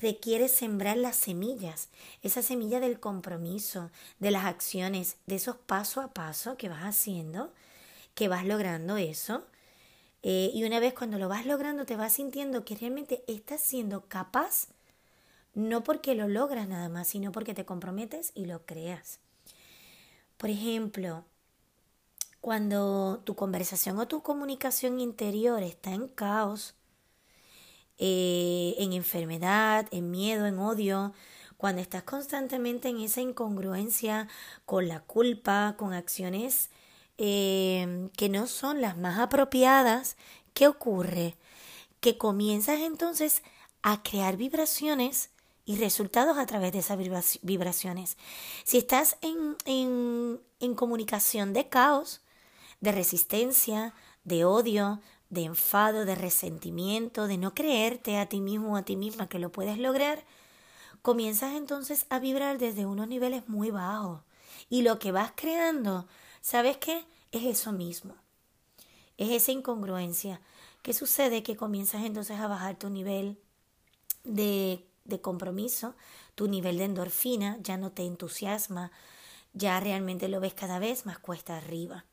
requiere 0.01 0.47
sembrar 0.47 0.97
las 0.97 1.15
semillas, 1.15 1.89
esa 2.23 2.41
semilla 2.41 2.79
del 2.79 2.99
compromiso, 2.99 3.89
de 4.19 4.31
las 4.31 4.45
acciones, 4.45 5.17
de 5.25 5.35
esos 5.35 5.55
paso 5.55 6.01
a 6.01 6.13
paso 6.13 6.57
que 6.57 6.69
vas 6.69 6.83
haciendo, 6.83 7.51
que 8.15 8.27
vas 8.27 8.45
logrando 8.45 8.97
eso. 8.97 9.43
Eh, 10.23 10.51
y 10.53 10.63
una 10.63 10.79
vez 10.79 10.93
cuando 10.93 11.17
lo 11.17 11.29
vas 11.29 11.45
logrando, 11.45 11.85
te 11.85 11.95
vas 11.95 12.13
sintiendo 12.13 12.63
que 12.63 12.75
realmente 12.75 13.23
estás 13.27 13.61
siendo 13.61 14.05
capaz, 14.07 14.67
no 15.53 15.83
porque 15.83 16.15
lo 16.15 16.27
logras 16.27 16.67
nada 16.67 16.89
más, 16.89 17.07
sino 17.07 17.31
porque 17.31 17.53
te 17.53 17.65
comprometes 17.65 18.31
y 18.35 18.45
lo 18.45 18.65
creas. 18.65 19.19
Por 20.37 20.49
ejemplo, 20.49 21.25
cuando 22.39 23.21
tu 23.23 23.35
conversación 23.35 23.99
o 23.99 24.07
tu 24.07 24.23
comunicación 24.23 24.99
interior 24.99 25.61
está 25.61 25.93
en 25.93 26.07
caos, 26.07 26.73
eh, 28.03 28.73
en 28.79 28.93
enfermedad, 28.93 29.87
en 29.91 30.09
miedo, 30.09 30.47
en 30.47 30.57
odio, 30.57 31.13
cuando 31.55 31.83
estás 31.83 32.01
constantemente 32.01 32.89
en 32.89 32.99
esa 32.99 33.21
incongruencia 33.21 34.27
con 34.65 34.87
la 34.87 35.01
culpa, 35.01 35.75
con 35.77 35.93
acciones 35.93 36.71
eh, 37.19 38.09
que 38.17 38.27
no 38.27 38.47
son 38.47 38.81
las 38.81 38.97
más 38.97 39.19
apropiadas, 39.19 40.17
¿qué 40.55 40.67
ocurre? 40.67 41.35
Que 41.99 42.17
comienzas 42.17 42.79
entonces 42.79 43.43
a 43.83 44.01
crear 44.01 44.35
vibraciones 44.35 45.29
y 45.65 45.77
resultados 45.77 46.39
a 46.39 46.47
través 46.47 46.71
de 46.71 46.79
esas 46.79 46.97
vibraciones. 47.43 48.17
Si 48.63 48.79
estás 48.79 49.17
en, 49.21 49.55
en, 49.65 50.41
en 50.59 50.73
comunicación 50.73 51.53
de 51.53 51.69
caos, 51.69 52.21
de 52.79 52.93
resistencia, 52.93 53.93
de 54.23 54.43
odio, 54.43 54.99
de 55.31 55.45
enfado, 55.45 56.05
de 56.05 56.13
resentimiento, 56.13 57.25
de 57.25 57.37
no 57.37 57.55
creerte 57.55 58.17
a 58.17 58.27
ti 58.27 58.41
mismo 58.41 58.73
o 58.73 58.75
a 58.75 58.83
ti 58.83 58.97
misma 58.97 59.29
que 59.29 59.39
lo 59.39 59.51
puedes 59.51 59.79
lograr, 59.79 60.23
comienzas 61.01 61.55
entonces 61.55 62.05
a 62.09 62.19
vibrar 62.19 62.59
desde 62.59 62.85
unos 62.85 63.07
niveles 63.07 63.47
muy 63.47 63.71
bajos. 63.71 64.21
Y 64.69 64.83
lo 64.83 64.99
que 64.99 65.11
vas 65.11 65.31
creando, 65.35 66.05
¿sabes 66.41 66.77
qué? 66.77 67.05
Es 67.31 67.45
eso 67.45 67.71
mismo. 67.71 68.15
Es 69.17 69.29
esa 69.29 69.53
incongruencia. 69.53 70.41
¿Qué 70.83 70.93
sucede? 70.93 71.43
Que 71.43 71.55
comienzas 71.55 72.03
entonces 72.03 72.37
a 72.39 72.47
bajar 72.47 72.77
tu 72.77 72.89
nivel 72.89 73.39
de, 74.25 74.85
de 75.05 75.21
compromiso, 75.21 75.95
tu 76.35 76.49
nivel 76.49 76.77
de 76.77 76.85
endorfina, 76.85 77.57
ya 77.61 77.77
no 77.77 77.91
te 77.91 78.03
entusiasma, 78.03 78.91
ya 79.53 79.79
realmente 79.79 80.27
lo 80.27 80.41
ves 80.41 80.53
cada 80.53 80.77
vez 80.79 81.05
más 81.05 81.19
cuesta 81.19 81.55
arriba. 81.55 82.05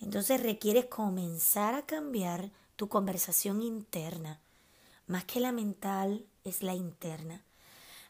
Entonces 0.00 0.42
requieres 0.42 0.86
comenzar 0.86 1.74
a 1.74 1.86
cambiar 1.86 2.50
tu 2.76 2.88
conversación 2.88 3.62
interna. 3.62 4.40
Más 5.06 5.24
que 5.24 5.40
la 5.40 5.52
mental, 5.52 6.24
es 6.44 6.62
la 6.62 6.74
interna. 6.74 7.42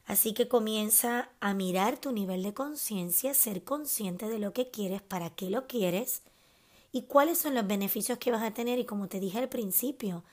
Así 0.06 0.32
que 0.32 0.48
comienza 0.48 1.28
a 1.40 1.52
mirar 1.52 1.98
tu 1.98 2.12
nivel 2.12 2.42
de 2.42 2.54
conciencia, 2.54 3.34
ser 3.34 3.62
consciente 3.62 4.28
de 4.28 4.38
lo 4.38 4.52
que 4.52 4.70
quieres, 4.70 5.02
para 5.02 5.30
qué 5.30 5.50
lo 5.50 5.66
quieres 5.66 6.22
y 6.92 7.02
cuáles 7.02 7.38
son 7.38 7.54
los 7.54 7.66
beneficios 7.66 8.18
que 8.18 8.30
vas 8.30 8.42
a 8.42 8.52
tener 8.52 8.78
y 8.78 8.86
como 8.86 9.08
te 9.08 9.20
dije 9.20 9.38
al 9.38 9.50
principio, 9.50 10.24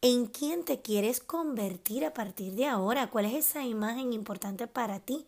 en 0.00 0.26
quién 0.26 0.64
te 0.64 0.80
quieres 0.80 1.18
convertir 1.18 2.04
a 2.04 2.14
partir 2.14 2.54
de 2.54 2.66
ahora, 2.66 3.10
cuál 3.10 3.24
es 3.24 3.34
esa 3.34 3.64
imagen 3.64 4.12
importante 4.12 4.68
para 4.68 5.00
ti, 5.00 5.26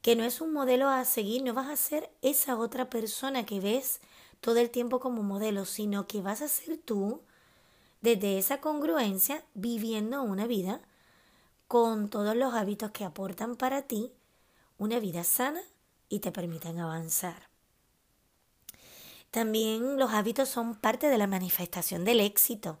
que 0.00 0.16
no 0.16 0.24
es 0.24 0.40
un 0.40 0.52
modelo 0.52 0.88
a 0.88 1.04
seguir, 1.04 1.44
no 1.44 1.54
vas 1.54 1.68
a 1.68 1.76
ser 1.76 2.10
esa 2.22 2.56
otra 2.56 2.90
persona 2.90 3.46
que 3.46 3.60
ves 3.60 4.00
todo 4.42 4.58
el 4.58 4.70
tiempo 4.70 4.98
como 4.98 5.22
modelo, 5.22 5.64
sino 5.64 6.08
que 6.08 6.20
vas 6.20 6.42
a 6.42 6.48
ser 6.48 6.76
tú 6.76 7.22
desde 8.00 8.38
esa 8.38 8.60
congruencia 8.60 9.44
viviendo 9.54 10.20
una 10.22 10.48
vida 10.48 10.80
con 11.68 12.10
todos 12.10 12.36
los 12.36 12.52
hábitos 12.52 12.90
que 12.90 13.04
aportan 13.04 13.54
para 13.54 13.82
ti 13.82 14.12
una 14.78 14.98
vida 14.98 15.22
sana 15.22 15.62
y 16.08 16.18
te 16.18 16.32
permiten 16.32 16.80
avanzar. 16.80 17.48
También 19.30 19.96
los 19.96 20.12
hábitos 20.12 20.48
son 20.48 20.74
parte 20.74 21.08
de 21.08 21.18
la 21.18 21.28
manifestación 21.28 22.04
del 22.04 22.18
éxito. 22.20 22.78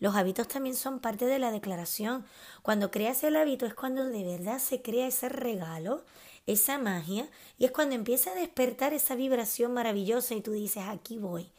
Los 0.00 0.16
hábitos 0.16 0.48
también 0.48 0.74
son 0.74 0.98
parte 0.98 1.26
de 1.26 1.38
la 1.38 1.52
declaración. 1.52 2.26
Cuando 2.62 2.90
creas 2.90 3.22
el 3.22 3.36
hábito 3.36 3.66
es 3.66 3.74
cuando 3.74 4.04
de 4.04 4.24
verdad 4.24 4.58
se 4.58 4.82
crea 4.82 5.06
ese 5.06 5.28
regalo 5.28 6.04
esa 6.46 6.78
magia 6.78 7.28
y 7.58 7.64
es 7.64 7.70
cuando 7.70 7.94
empieza 7.94 8.30
a 8.30 8.34
despertar 8.34 8.92
esa 8.92 9.14
vibración 9.14 9.72
maravillosa 9.72 10.34
y 10.34 10.40
tú 10.40 10.52
dices, 10.52 10.84
aquí 10.86 11.18
voy. 11.18 11.50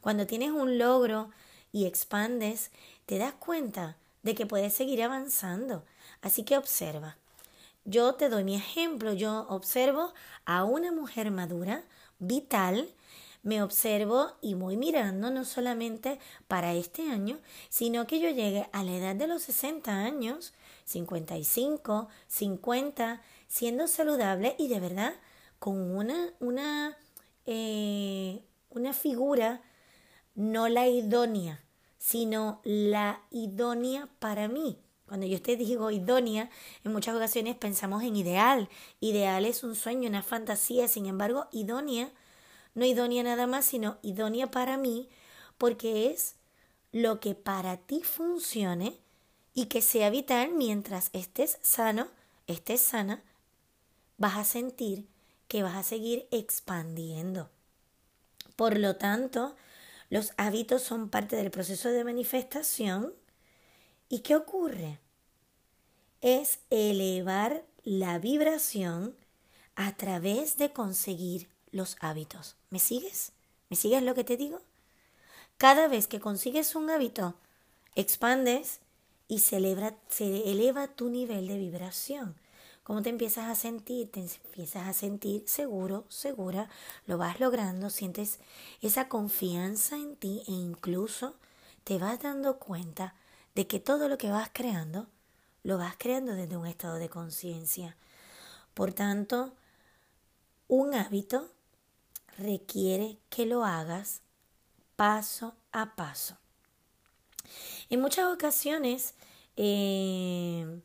Cuando 0.00 0.26
tienes 0.26 0.50
un 0.50 0.78
logro 0.78 1.30
y 1.72 1.86
expandes, 1.86 2.70
te 3.06 3.18
das 3.18 3.34
cuenta 3.34 3.96
de 4.22 4.34
que 4.34 4.46
puedes 4.46 4.72
seguir 4.72 5.02
avanzando. 5.02 5.84
Así 6.22 6.42
que 6.44 6.56
observa. 6.56 7.16
Yo 7.84 8.14
te 8.14 8.28
doy 8.28 8.44
mi 8.44 8.54
ejemplo. 8.54 9.12
Yo 9.14 9.46
observo 9.48 10.12
a 10.44 10.64
una 10.64 10.92
mujer 10.92 11.30
madura, 11.30 11.84
vital, 12.18 12.92
me 13.42 13.62
observo 13.62 14.32
y 14.42 14.54
voy 14.54 14.76
mirando 14.76 15.30
no 15.30 15.44
solamente 15.44 16.18
para 16.48 16.74
este 16.74 17.08
año, 17.08 17.38
sino 17.68 18.06
que 18.06 18.20
yo 18.20 18.28
llegue 18.30 18.68
a 18.72 18.82
la 18.82 18.96
edad 18.96 19.16
de 19.16 19.26
los 19.26 19.42
60 19.42 19.90
años, 19.90 20.52
55, 20.84 22.08
50, 22.26 23.22
siendo 23.48 23.88
saludable 23.88 24.54
y 24.58 24.68
de 24.68 24.78
verdad 24.78 25.14
con 25.58 25.96
una, 25.96 26.32
una, 26.38 26.96
eh, 27.46 28.44
una 28.70 28.92
figura, 28.92 29.62
no 30.34 30.68
la 30.68 30.86
idónea, 30.86 31.64
sino 31.98 32.60
la 32.62 33.22
idónea 33.30 34.08
para 34.20 34.46
mí. 34.46 34.78
Cuando 35.06 35.26
yo 35.26 35.40
te 35.40 35.56
digo 35.56 35.90
idónea, 35.90 36.50
en 36.84 36.92
muchas 36.92 37.16
ocasiones 37.16 37.56
pensamos 37.56 38.02
en 38.02 38.14
ideal. 38.14 38.68
Ideal 39.00 39.46
es 39.46 39.64
un 39.64 39.74
sueño, 39.74 40.08
una 40.08 40.22
fantasía, 40.22 40.86
sin 40.86 41.06
embargo, 41.06 41.48
idónea, 41.50 42.12
no 42.74 42.84
idónea 42.84 43.22
nada 43.22 43.46
más, 43.46 43.64
sino 43.64 43.98
idónea 44.02 44.50
para 44.50 44.76
mí, 44.76 45.08
porque 45.56 46.10
es 46.10 46.36
lo 46.92 47.20
que 47.20 47.34
para 47.34 47.78
ti 47.78 48.02
funcione 48.02 49.00
y 49.54 49.66
que 49.66 49.80
sea 49.80 50.10
vital 50.10 50.52
mientras 50.52 51.10
estés 51.14 51.58
sano, 51.62 52.06
estés 52.46 52.82
sana 52.82 53.24
vas 54.18 54.36
a 54.36 54.44
sentir 54.44 55.08
que 55.48 55.62
vas 55.62 55.76
a 55.76 55.82
seguir 55.82 56.28
expandiendo. 56.30 57.48
Por 58.56 58.76
lo 58.76 58.96
tanto, 58.96 59.56
los 60.10 60.32
hábitos 60.36 60.82
son 60.82 61.08
parte 61.08 61.36
del 61.36 61.50
proceso 61.50 61.88
de 61.88 62.04
manifestación. 62.04 63.14
¿Y 64.08 64.20
qué 64.20 64.36
ocurre? 64.36 64.98
Es 66.20 66.58
elevar 66.70 67.64
la 67.84 68.18
vibración 68.18 69.16
a 69.76 69.96
través 69.96 70.56
de 70.58 70.72
conseguir 70.72 71.48
los 71.70 71.96
hábitos. 72.00 72.56
¿Me 72.70 72.78
sigues? 72.78 73.32
¿Me 73.70 73.76
sigues 73.76 74.02
lo 74.02 74.14
que 74.14 74.24
te 74.24 74.36
digo? 74.36 74.60
Cada 75.56 75.88
vez 75.88 76.08
que 76.08 76.20
consigues 76.20 76.74
un 76.74 76.90
hábito, 76.90 77.34
expandes 77.94 78.80
y 79.28 79.42
eleva, 79.52 79.94
se 80.08 80.50
eleva 80.50 80.88
tu 80.88 81.10
nivel 81.10 81.48
de 81.48 81.58
vibración. 81.58 82.34
¿Cómo 82.88 83.02
te 83.02 83.10
empiezas 83.10 83.50
a 83.50 83.54
sentir? 83.54 84.10
Te 84.10 84.20
empiezas 84.20 84.88
a 84.88 84.94
sentir 84.94 85.42
seguro, 85.46 86.06
segura, 86.08 86.70
lo 87.06 87.18
vas 87.18 87.38
logrando, 87.38 87.90
sientes 87.90 88.38
esa 88.80 89.10
confianza 89.10 89.96
en 89.96 90.16
ti 90.16 90.42
e 90.48 90.52
incluso 90.52 91.34
te 91.84 91.98
vas 91.98 92.18
dando 92.22 92.58
cuenta 92.58 93.14
de 93.54 93.66
que 93.66 93.78
todo 93.78 94.08
lo 94.08 94.16
que 94.16 94.30
vas 94.30 94.48
creando, 94.54 95.06
lo 95.64 95.76
vas 95.76 95.96
creando 95.98 96.32
desde 96.32 96.56
un 96.56 96.66
estado 96.66 96.94
de 96.94 97.10
conciencia. 97.10 97.94
Por 98.72 98.94
tanto, 98.94 99.52
un 100.66 100.94
hábito 100.94 101.46
requiere 102.38 103.18
que 103.28 103.44
lo 103.44 103.66
hagas 103.66 104.22
paso 104.96 105.54
a 105.72 105.94
paso. 105.94 106.38
En 107.90 108.00
muchas 108.00 108.32
ocasiones, 108.32 109.14
eh, 109.58 110.80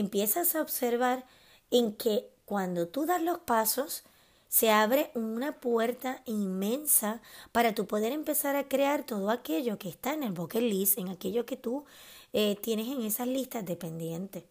empiezas 0.00 0.54
a 0.54 0.62
observar 0.62 1.24
en 1.70 1.92
que 1.94 2.30
cuando 2.44 2.88
tú 2.88 3.04
das 3.04 3.22
los 3.22 3.38
pasos, 3.38 4.04
se 4.48 4.70
abre 4.70 5.10
una 5.14 5.60
puerta 5.60 6.22
inmensa 6.24 7.20
para 7.52 7.74
tú 7.74 7.86
poder 7.86 8.12
empezar 8.12 8.56
a 8.56 8.66
crear 8.66 9.04
todo 9.04 9.30
aquello 9.30 9.78
que 9.78 9.90
está 9.90 10.14
en 10.14 10.22
el 10.22 10.32
bucket 10.32 10.62
list, 10.62 10.98
en 10.98 11.08
aquello 11.08 11.44
que 11.44 11.56
tú 11.56 11.84
eh, 12.32 12.56
tienes 12.62 12.88
en 12.88 13.02
esas 13.02 13.28
listas 13.28 13.66
de 13.66 13.76
pendientes. 13.76 14.44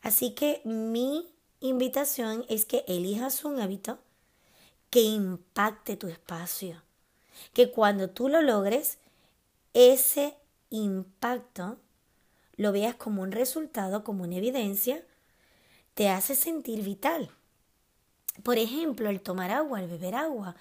Así 0.00 0.30
que 0.30 0.62
mi 0.64 1.28
invitación 1.60 2.46
es 2.48 2.64
que 2.64 2.84
elijas 2.88 3.44
un 3.44 3.60
hábito 3.60 3.98
que 4.88 5.02
impacte 5.02 5.96
tu 5.96 6.08
espacio, 6.08 6.82
que 7.52 7.70
cuando 7.70 8.08
tú 8.08 8.28
lo 8.28 8.40
logres, 8.40 8.98
ese 9.74 10.36
impacto 10.70 11.76
lo 12.60 12.72
veas 12.72 12.94
como 12.94 13.22
un 13.22 13.32
resultado, 13.32 14.04
como 14.04 14.24
una 14.24 14.36
evidencia, 14.36 15.02
te 15.94 16.10
hace 16.10 16.34
sentir 16.34 16.84
vital. 16.84 17.30
Por 18.42 18.58
ejemplo, 18.58 19.08
el 19.08 19.22
tomar 19.22 19.50
agua, 19.50 19.80
el 19.80 19.88
beber 19.88 20.14
agua, 20.14 20.56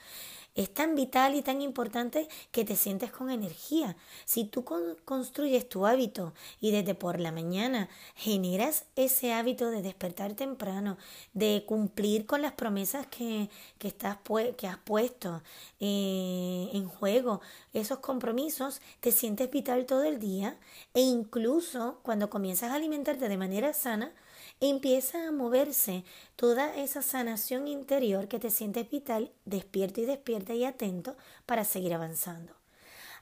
es 0.55 0.73
tan 0.73 0.95
vital 0.95 1.35
y 1.35 1.41
tan 1.41 1.61
importante 1.61 2.27
que 2.51 2.65
te 2.65 2.75
sientes 2.75 3.11
con 3.11 3.29
energía. 3.29 3.95
Si 4.25 4.43
tú 4.43 4.65
construyes 5.05 5.67
tu 5.69 5.85
hábito 5.85 6.33
y 6.59 6.71
desde 6.71 6.95
por 6.95 7.19
la 7.19 7.31
mañana 7.31 7.89
generas 8.15 8.85
ese 8.95 9.33
hábito 9.33 9.69
de 9.69 9.81
despertar 9.81 10.33
temprano, 10.33 10.97
de 11.33 11.63
cumplir 11.65 12.25
con 12.25 12.41
las 12.41 12.53
promesas 12.53 13.07
que, 13.07 13.49
que, 13.77 13.87
estás 13.87 14.17
que 14.57 14.67
has 14.67 14.77
puesto 14.77 15.41
eh, 15.79 16.69
en 16.73 16.87
juego, 16.87 17.41
esos 17.73 17.99
compromisos, 17.99 18.81
te 18.99 19.11
sientes 19.11 19.49
vital 19.49 19.85
todo 19.85 20.03
el 20.03 20.19
día 20.19 20.57
e 20.93 21.01
incluso 21.01 21.99
cuando 22.03 22.29
comienzas 22.29 22.71
a 22.71 22.75
alimentarte 22.75 23.29
de 23.29 23.37
manera 23.37 23.73
sana, 23.73 24.13
empieza 24.61 25.27
a 25.27 25.31
moverse 25.31 26.03
toda 26.35 26.75
esa 26.75 27.01
sanación 27.01 27.67
interior 27.67 28.27
que 28.27 28.39
te 28.39 28.49
sientes 28.49 28.89
vital, 28.89 29.31
despierto 29.45 30.01
y 30.01 30.05
y 30.47 30.65
atento 30.65 31.15
para 31.45 31.63
seguir 31.63 31.93
avanzando. 31.93 32.53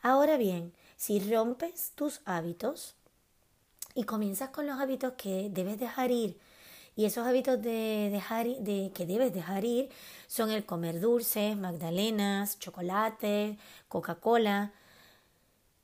Ahora 0.01 0.37
bien, 0.37 0.73
si 0.95 1.19
rompes 1.19 1.91
tus 1.95 2.21
hábitos 2.25 2.95
y 3.93 4.03
comienzas 4.03 4.49
con 4.49 4.67
los 4.67 4.79
hábitos 4.79 5.13
que 5.13 5.49
debes 5.51 5.79
dejar 5.79 6.11
ir, 6.11 6.39
y 6.97 7.05
esos 7.05 7.27
hábitos 7.27 7.61
de 7.61 8.09
dejar, 8.11 8.47
de, 8.47 8.91
que 8.93 9.05
debes 9.05 9.31
dejar 9.31 9.63
ir 9.65 9.89
son 10.25 10.49
el 10.49 10.65
comer 10.65 10.99
dulces, 10.99 11.55
magdalenas, 11.55 12.57
chocolate, 12.57 13.59
Coca-Cola. 13.87 14.73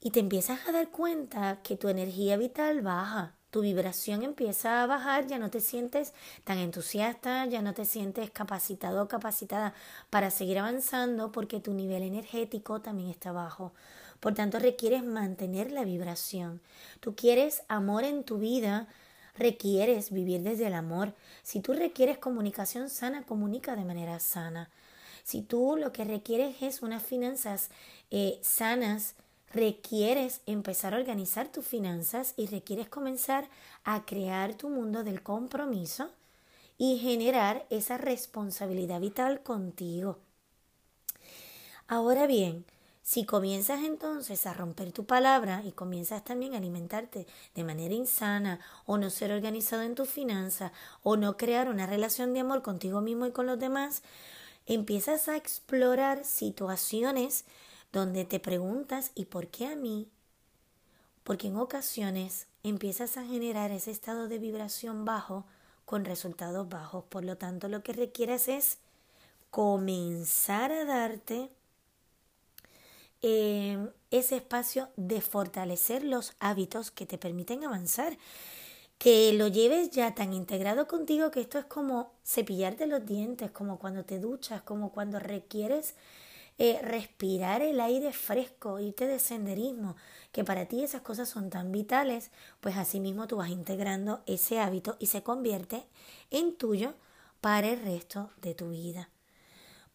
Y 0.02 0.10
te 0.10 0.19
empiezas 0.19 0.67
a 0.67 0.72
dar 0.72 0.89
cuenta 0.89 1.62
que 1.62 1.78
tu 1.78 1.88
energía 1.88 2.36
vital 2.36 2.82
baja, 2.82 3.36
tu 3.54 3.62
vibración 3.62 4.24
empieza 4.24 4.82
a 4.82 4.88
bajar, 4.88 5.28
ya 5.28 5.38
no 5.38 5.52
te 5.52 5.60
sientes 5.60 6.16
tan 6.44 6.58
entusiasta, 6.58 7.46
ya 7.46 7.62
no 7.62 7.76
te 7.76 7.86
sientes 7.86 8.32
capacitado 8.32 9.04
o 9.04 9.08
capacitada 9.08 9.76
para 10.10 10.32
seguir 10.32 10.58
avanzando 10.58 11.32
porque 11.32 11.60
tu 11.60 11.72
nivel 11.72 12.02
energético 12.02 12.82
también 12.82 13.12
está 13.12 13.32
bajo. 13.32 13.72
Por 14.20 14.34
tanto, 14.34 14.58
requieres 14.58 15.04
mantener 15.04 15.72
la 15.72 15.84
vibración. 15.84 16.62
Tú 17.00 17.16
quieres 17.16 17.62
amor 17.68 18.06
en 18.06 18.24
tu 18.24 18.39
vida, 18.39 18.88
requieres 19.38 20.10
vivir 20.10 20.42
desde 20.42 20.66
el 20.66 20.74
amor. 20.74 21.13
Si 21.44 21.60
tú 21.60 21.74
requieres 21.74 22.18
comunicación 22.18 22.89
sana, 22.89 23.22
comunica 23.22 23.76
de 23.76 23.86
manera 23.86 24.20
sana. 24.20 24.72
Si 25.24 25.44
tú 25.44 25.78
lo 25.78 25.92
que 25.92 26.06
requieres 26.06 26.56
es 26.63 26.82
unas 26.82 27.04
finanzas 27.04 27.70
eh, 28.10 28.39
sanas, 28.42 29.13
requieres 29.54 30.42
empezar 30.48 30.94
a 30.94 30.98
organizar 30.98 31.48
tus 31.48 31.66
finanzas 31.66 32.34
y 32.36 32.48
requieres 32.48 32.89
comenzar 32.89 33.48
a 33.84 34.04
crear 34.06 34.56
tu 34.56 34.70
mundo 34.70 35.04
del 35.04 35.22
compromiso 35.22 36.10
y 36.78 36.98
generar 36.98 37.66
esa 37.70 37.98
responsabilidad 37.98 39.00
vital 39.00 39.42
contigo. 39.44 40.18
Ahora 41.88 42.26
bien, 42.26 42.66
si 43.04 43.26
comienzas 43.26 43.84
entonces 43.84 44.46
a 44.48 44.54
romper 44.54 44.92
tu 44.92 45.06
palabra 45.06 45.62
y 45.66 45.72
comienzas 45.74 46.24
también 46.24 46.56
a 46.56 46.58
alimentarte 46.58 47.28
de 47.54 47.63
manera 47.63 47.94
insana 47.94 48.60
o 48.86 48.98
no 48.98 49.10
ser 49.10 49.32
organizado 49.34 49.84
en 49.84 49.94
tus 49.94 50.10
finanzas 50.10 50.72
o 51.04 51.16
no 51.16 51.38
crear 51.38 51.70
una 51.70 51.86
relación 51.86 52.34
de 52.34 52.39
amor 52.39 52.63
contigo 52.63 53.02
mismo 53.02 53.28
y 53.28 53.32
con 53.32 53.46
los 53.46 53.60
demás, 53.60 54.02
empiezas 54.66 55.28
a 55.28 55.36
explorar 55.36 56.24
situaciones 56.24 57.46
donde 57.93 58.25
te 58.25 58.39
preguntas 58.39 59.12
¿y 59.15 59.25
por 59.25 59.47
qué 59.47 59.67
a 59.67 59.75
mí? 59.75 60.10
Porque 61.23 61.47
en 61.47 61.56
ocasiones 61.56 62.47
empiezas 62.63 63.15
a 63.15 63.25
generar 63.25 63.71
ese 63.71 63.91
estado 63.91 64.27
de 64.27 64.39
vibración 64.39 65.06
bajo 65.06 65.45
con 65.86 66.03
resultados 66.03 66.67
bajos. 66.67 67.06
Por 67.06 67.23
lo 67.23 67.38
tanto, 67.38 67.69
lo 67.69 67.84
que 67.84 67.93
requieres 67.93 68.47
es 68.47 68.79
comenzar 69.51 70.71
a 70.71 70.86
darte 70.86 71.49
eh, 73.21 73.77
ese 74.12 74.38
espacio 74.38 74.89
de 74.97 75.21
fortalecer 75.21 76.03
los 76.03 76.34
hábitos 76.39 76.91
que 76.91 77.06
te 77.06 77.17
permiten 77.17 77.63
avanzar. 77.63 78.17
Que 78.97 79.34
lo 79.34 79.47
lleves 79.47 79.91
ya 79.91 80.15
tan 80.15 80.34
integrado 80.34 80.88
contigo 80.88 81.29
que 81.29 81.41
esto 81.41 81.60
es 81.60 81.65
como 81.65 82.12
cepillarte 82.25 82.88
los 82.88 83.06
dientes, 83.06 83.51
como 83.51 83.77
cuando 83.77 84.03
te 84.03 84.19
duchas, 84.19 84.62
como 84.63 84.91
cuando 84.91 85.19
requieres 85.19 85.95
eh, 86.58 86.80
respirar 86.84 87.62
el 87.62 87.80
aire 87.80 88.13
fresco, 88.13 88.80
irte 88.80 89.08
de 89.08 89.20
senderismo, 89.20 89.96
que 90.32 90.44
para 90.44 90.68
ti 90.68 90.84
esas 90.84 91.02
cosas 91.02 91.30
son 91.30 91.50
tan 91.50 91.72
vitales, 91.72 92.32
pues 92.62 92.78
así 92.78 93.00
mismo 93.00 93.28
tú 93.28 93.38
vas 93.38 93.50
integrando 93.50 94.22
ese 94.26 94.60
hábito 94.60 94.96
y 95.00 95.08
se 95.08 95.24
convierte 95.24 95.86
en 96.32 96.56
tuyo 96.56 96.94
para 97.42 97.70
el 97.70 97.82
resto 97.82 98.30
de 98.42 98.54
tu 98.56 98.70
vida. 98.70 99.10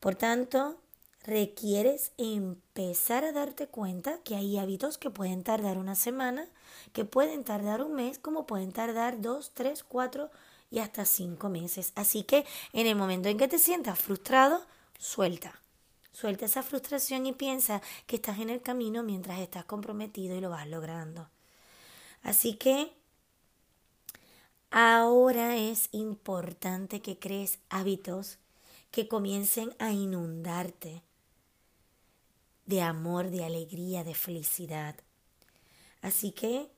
Por 0.00 0.16
tanto, 0.16 0.76
requieres 1.24 2.12
empezar 2.16 3.24
a 3.24 3.32
darte 3.32 3.68
cuenta 3.68 4.18
que 4.24 4.34
hay 4.34 4.58
hábitos 4.58 4.98
que 4.98 5.10
pueden 5.10 5.44
tardar 5.44 5.78
una 5.78 5.94
semana, 5.94 6.48
que 6.92 7.04
pueden 7.04 7.44
tardar 7.44 7.82
un 7.82 7.94
mes, 7.94 8.18
como 8.18 8.46
pueden 8.46 8.72
tardar 8.72 9.20
dos, 9.20 9.52
tres, 9.54 9.84
cuatro 9.84 10.30
y 10.70 10.80
hasta 10.80 11.04
cinco 11.04 11.48
meses. 11.48 11.92
Así 11.94 12.22
que 12.22 12.44
en 12.72 12.86
el 12.86 12.96
momento 12.96 13.28
en 13.28 13.38
que 13.38 13.48
te 13.48 13.58
sientas 13.58 13.98
frustrado, 13.98 14.60
suelta. 14.98 15.60
Suelta 16.18 16.46
esa 16.46 16.64
frustración 16.64 17.26
y 17.26 17.32
piensa 17.32 17.80
que 18.08 18.16
estás 18.16 18.40
en 18.40 18.50
el 18.50 18.60
camino 18.60 19.04
mientras 19.04 19.38
estás 19.38 19.64
comprometido 19.66 20.34
y 20.34 20.40
lo 20.40 20.50
vas 20.50 20.66
logrando. 20.66 21.30
Así 22.24 22.54
que 22.54 22.92
ahora 24.72 25.56
es 25.56 25.88
importante 25.92 27.00
que 27.02 27.20
crees 27.20 27.60
hábitos 27.68 28.38
que 28.90 29.06
comiencen 29.06 29.72
a 29.78 29.92
inundarte 29.92 31.04
de 32.66 32.82
amor, 32.82 33.30
de 33.30 33.44
alegría, 33.44 34.02
de 34.02 34.14
felicidad. 34.14 34.96
Así 36.02 36.32
que 36.32 36.68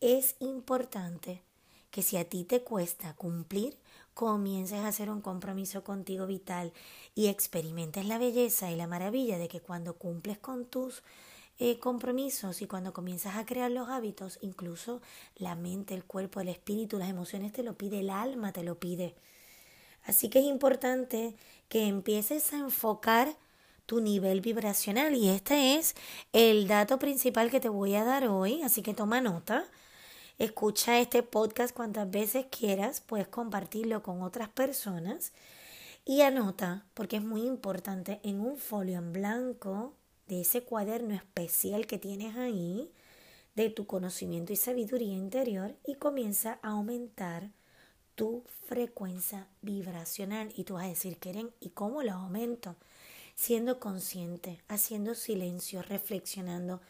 es 0.00 0.36
importante 0.38 1.42
que 1.90 2.02
si 2.02 2.16
a 2.16 2.28
ti 2.28 2.44
te 2.44 2.62
cuesta 2.62 3.14
cumplir, 3.14 3.76
comiences 4.14 4.78
a 4.78 4.88
hacer 4.88 5.10
un 5.10 5.20
compromiso 5.20 5.84
contigo 5.84 6.26
vital 6.26 6.72
y 7.14 7.26
experimentes 7.26 8.06
la 8.06 8.18
belleza 8.18 8.70
y 8.70 8.76
la 8.76 8.86
maravilla 8.86 9.38
de 9.38 9.48
que 9.48 9.60
cuando 9.60 9.94
cumples 9.94 10.38
con 10.38 10.64
tus 10.64 11.02
eh, 11.58 11.78
compromisos 11.78 12.62
y 12.62 12.66
cuando 12.66 12.92
comienzas 12.92 13.36
a 13.36 13.46
crear 13.46 13.70
los 13.70 13.88
hábitos, 13.88 14.38
incluso 14.40 15.00
la 15.36 15.54
mente, 15.54 15.94
el 15.94 16.04
cuerpo, 16.04 16.40
el 16.40 16.48
espíritu, 16.48 16.98
las 16.98 17.10
emociones 17.10 17.52
te 17.52 17.62
lo 17.62 17.74
pide, 17.74 18.00
el 18.00 18.10
alma 18.10 18.52
te 18.52 18.64
lo 18.64 18.78
pide. 18.78 19.14
Así 20.04 20.28
que 20.28 20.40
es 20.40 20.46
importante 20.46 21.34
que 21.68 21.86
empieces 21.86 22.52
a 22.52 22.58
enfocar 22.58 23.36
tu 23.86 24.00
nivel 24.00 24.40
vibracional 24.40 25.14
y 25.14 25.28
este 25.28 25.76
es 25.76 25.94
el 26.32 26.68
dato 26.68 26.98
principal 26.98 27.50
que 27.50 27.60
te 27.60 27.68
voy 27.68 27.94
a 27.94 28.04
dar 28.04 28.26
hoy, 28.28 28.62
así 28.62 28.82
que 28.82 28.94
toma 28.94 29.20
nota. 29.20 29.64
Escucha 30.38 30.98
este 30.98 31.22
podcast 31.22 31.72
cuantas 31.72 32.10
veces 32.10 32.46
quieras, 32.46 33.00
puedes 33.00 33.28
compartirlo 33.28 34.02
con 34.02 34.20
otras 34.20 34.48
personas 34.48 35.32
y 36.04 36.22
anota, 36.22 36.84
porque 36.94 37.18
es 37.18 37.22
muy 37.22 37.42
importante, 37.42 38.18
en 38.24 38.40
un 38.40 38.56
folio 38.56 38.98
en 38.98 39.12
blanco 39.12 39.94
de 40.26 40.40
ese 40.40 40.64
cuaderno 40.64 41.14
especial 41.14 41.86
que 41.86 41.98
tienes 41.98 42.36
ahí, 42.36 42.90
de 43.54 43.70
tu 43.70 43.86
conocimiento 43.86 44.52
y 44.52 44.56
sabiduría 44.56 45.14
interior 45.14 45.76
y 45.86 45.94
comienza 45.94 46.58
a 46.62 46.70
aumentar 46.70 47.52
tu 48.16 48.42
frecuencia 48.66 49.46
vibracional. 49.62 50.52
Y 50.56 50.64
tú 50.64 50.74
vas 50.74 50.86
a 50.86 50.88
decir, 50.88 51.18
Keren, 51.18 51.52
¿y 51.60 51.68
cómo 51.68 52.02
lo 52.02 52.10
aumento? 52.10 52.74
Siendo 53.36 53.78
consciente, 53.78 54.60
haciendo 54.66 55.14
silencio, 55.14 55.80
reflexionando 55.82 56.80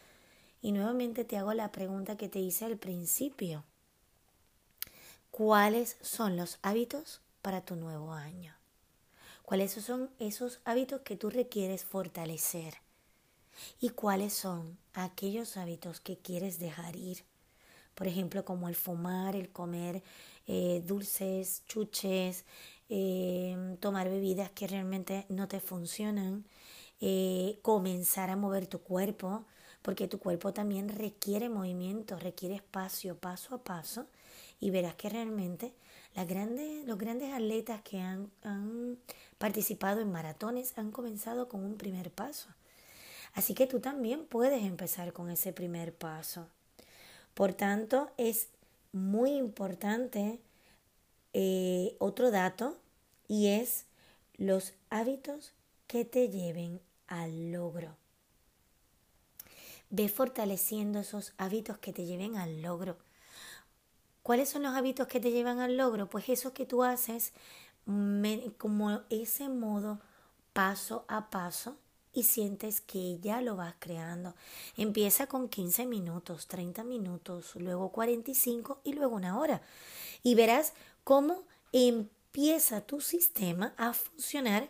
y 0.64 0.72
nuevamente 0.72 1.26
te 1.26 1.36
hago 1.36 1.52
la 1.52 1.70
pregunta 1.70 2.16
que 2.16 2.30
te 2.30 2.38
hice 2.38 2.64
al 2.64 2.78
principio. 2.78 3.64
¿Cuáles 5.30 5.98
son 6.00 6.38
los 6.38 6.58
hábitos 6.62 7.20
para 7.42 7.60
tu 7.60 7.76
nuevo 7.76 8.14
año? 8.14 8.54
¿Cuáles 9.42 9.72
son 9.72 10.08
esos 10.18 10.60
hábitos 10.64 11.02
que 11.02 11.16
tú 11.16 11.28
requieres 11.28 11.84
fortalecer? 11.84 12.76
¿Y 13.78 13.90
cuáles 13.90 14.32
son 14.32 14.78
aquellos 14.94 15.58
hábitos 15.58 16.00
que 16.00 16.16
quieres 16.16 16.58
dejar 16.58 16.96
ir? 16.96 17.24
Por 17.94 18.06
ejemplo, 18.06 18.46
como 18.46 18.70
el 18.70 18.74
fumar, 18.74 19.36
el 19.36 19.50
comer 19.50 20.02
eh, 20.46 20.82
dulces, 20.86 21.62
chuches, 21.66 22.46
eh, 22.88 23.76
tomar 23.80 24.08
bebidas 24.08 24.48
que 24.52 24.66
realmente 24.66 25.26
no 25.28 25.46
te 25.46 25.60
funcionan, 25.60 26.46
eh, 27.02 27.58
comenzar 27.60 28.30
a 28.30 28.36
mover 28.36 28.66
tu 28.66 28.78
cuerpo, 28.80 29.44
porque 29.84 30.08
tu 30.08 30.18
cuerpo 30.18 30.54
también 30.54 30.88
requiere 30.88 31.50
movimiento, 31.50 32.18
requiere 32.18 32.54
espacio 32.54 33.18
paso 33.18 33.54
a 33.54 33.62
paso 33.62 34.06
y 34.58 34.70
verás 34.70 34.94
que 34.94 35.10
realmente 35.10 35.74
los 36.86 36.96
grandes 36.96 37.34
atletas 37.34 37.82
que 37.82 38.00
han, 38.00 38.30
han 38.44 38.96
participado 39.36 40.00
en 40.00 40.10
maratones 40.10 40.72
han 40.78 40.90
comenzado 40.90 41.48
con 41.48 41.62
un 41.62 41.76
primer 41.76 42.10
paso. 42.10 42.48
Así 43.34 43.52
que 43.52 43.66
tú 43.66 43.78
también 43.80 44.24
puedes 44.24 44.64
empezar 44.64 45.12
con 45.12 45.28
ese 45.28 45.52
primer 45.52 45.92
paso. 45.92 46.46
Por 47.34 47.52
tanto, 47.52 48.10
es 48.16 48.48
muy 48.92 49.32
importante 49.32 50.40
eh, 51.34 51.94
otro 51.98 52.30
dato 52.30 52.78
y 53.28 53.48
es 53.48 53.84
los 54.38 54.72
hábitos 54.88 55.52
que 55.88 56.06
te 56.06 56.30
lleven 56.30 56.80
al 57.06 57.52
logro. 57.52 58.02
Ve 59.96 60.08
fortaleciendo 60.08 60.98
esos 60.98 61.34
hábitos 61.38 61.78
que 61.78 61.92
te 61.92 62.04
lleven 62.04 62.36
al 62.36 62.62
logro. 62.62 62.98
¿Cuáles 64.24 64.48
son 64.48 64.64
los 64.64 64.74
hábitos 64.74 65.06
que 65.06 65.20
te 65.20 65.30
llevan 65.30 65.60
al 65.60 65.76
logro? 65.76 66.10
Pues 66.10 66.28
esos 66.28 66.50
que 66.50 66.66
tú 66.66 66.82
haces 66.82 67.32
como 68.58 69.02
ese 69.08 69.48
modo 69.48 70.00
paso 70.52 71.04
a 71.06 71.30
paso 71.30 71.76
y 72.12 72.24
sientes 72.24 72.80
que 72.80 73.20
ya 73.20 73.40
lo 73.40 73.54
vas 73.54 73.76
creando. 73.78 74.34
Empieza 74.76 75.28
con 75.28 75.48
15 75.48 75.86
minutos, 75.86 76.48
30 76.48 76.82
minutos, 76.82 77.54
luego 77.54 77.92
45 77.92 78.80
y 78.82 78.94
luego 78.94 79.14
una 79.14 79.38
hora. 79.38 79.62
Y 80.24 80.34
verás 80.34 80.74
cómo 81.04 81.44
empieza 81.70 82.80
tu 82.80 83.00
sistema 83.00 83.74
a 83.76 83.92
funcionar 83.92 84.68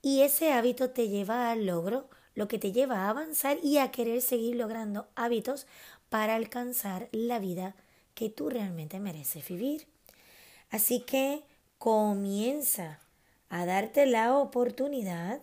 y 0.00 0.22
ese 0.22 0.54
hábito 0.54 0.88
te 0.88 1.10
lleva 1.10 1.50
al 1.50 1.66
logro 1.66 2.08
lo 2.34 2.48
que 2.48 2.58
te 2.58 2.72
lleva 2.72 3.04
a 3.04 3.10
avanzar 3.10 3.58
y 3.62 3.78
a 3.78 3.90
querer 3.90 4.20
seguir 4.22 4.56
logrando 4.56 5.06
hábitos 5.14 5.66
para 6.08 6.34
alcanzar 6.34 7.08
la 7.12 7.38
vida 7.38 7.74
que 8.14 8.28
tú 8.28 8.48
realmente 8.48 9.00
mereces 9.00 9.46
vivir. 9.48 9.86
Así 10.70 11.00
que 11.00 11.42
comienza 11.78 13.00
a 13.48 13.66
darte 13.66 14.06
la 14.06 14.36
oportunidad 14.36 15.40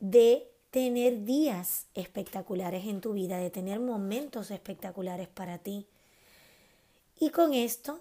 de 0.00 0.48
tener 0.70 1.24
días 1.24 1.86
espectaculares 1.94 2.86
en 2.86 3.00
tu 3.00 3.12
vida, 3.12 3.36
de 3.36 3.50
tener 3.50 3.78
momentos 3.78 4.50
espectaculares 4.50 5.28
para 5.28 5.58
ti. 5.58 5.86
Y 7.20 7.30
con 7.30 7.52
esto 7.52 8.00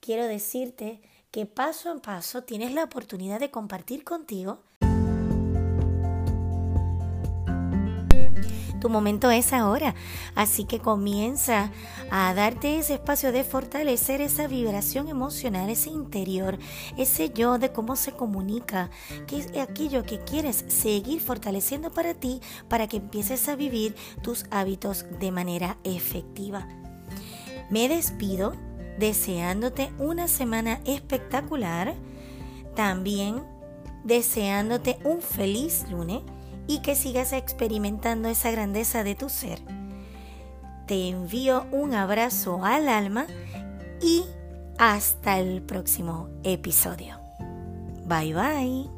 quiero 0.00 0.26
decirte 0.26 1.00
que 1.30 1.44
paso 1.44 1.90
a 1.90 1.96
paso 2.00 2.42
tienes 2.42 2.72
la 2.72 2.84
oportunidad 2.84 3.38
de 3.38 3.50
compartir 3.50 4.02
contigo 4.02 4.58
Tu 8.80 8.88
momento 8.88 9.30
es 9.30 9.52
ahora, 9.52 9.94
así 10.34 10.64
que 10.64 10.78
comienza 10.78 11.70
a 12.10 12.34
darte 12.34 12.78
ese 12.78 12.94
espacio 12.94 13.32
de 13.32 13.44
fortalecer 13.44 14.20
esa 14.20 14.46
vibración 14.46 15.08
emocional, 15.08 15.70
ese 15.70 15.90
interior, 15.90 16.58
ese 16.96 17.30
yo 17.30 17.58
de 17.58 17.72
cómo 17.72 17.96
se 17.96 18.12
comunica, 18.12 18.90
que 19.26 19.38
es 19.38 19.56
aquello 19.58 20.04
que 20.04 20.20
quieres 20.20 20.64
seguir 20.68 21.20
fortaleciendo 21.20 21.90
para 21.90 22.14
ti 22.14 22.40
para 22.68 22.86
que 22.86 22.98
empieces 22.98 23.48
a 23.48 23.56
vivir 23.56 23.94
tus 24.22 24.46
hábitos 24.50 25.06
de 25.18 25.32
manera 25.32 25.78
efectiva. 25.84 26.68
Me 27.70 27.88
despido 27.88 28.54
deseándote 28.98 29.90
una 29.98 30.28
semana 30.28 30.80
espectacular, 30.84 31.94
también 32.74 33.42
deseándote 34.04 34.98
un 35.04 35.20
feliz 35.20 35.84
lunes 35.90 36.22
y 36.66 36.80
que 36.80 36.94
sigas 36.94 37.32
experimentando 37.32 38.28
esa 38.28 38.50
grandeza 38.50 39.04
de 39.04 39.14
tu 39.14 39.28
ser. 39.28 39.60
Te 40.86 41.08
envío 41.08 41.66
un 41.72 41.94
abrazo 41.94 42.64
al 42.64 42.88
alma 42.88 43.26
y 44.00 44.24
hasta 44.78 45.38
el 45.38 45.62
próximo 45.62 46.28
episodio. 46.44 47.20
Bye 48.06 48.34
bye. 48.34 48.96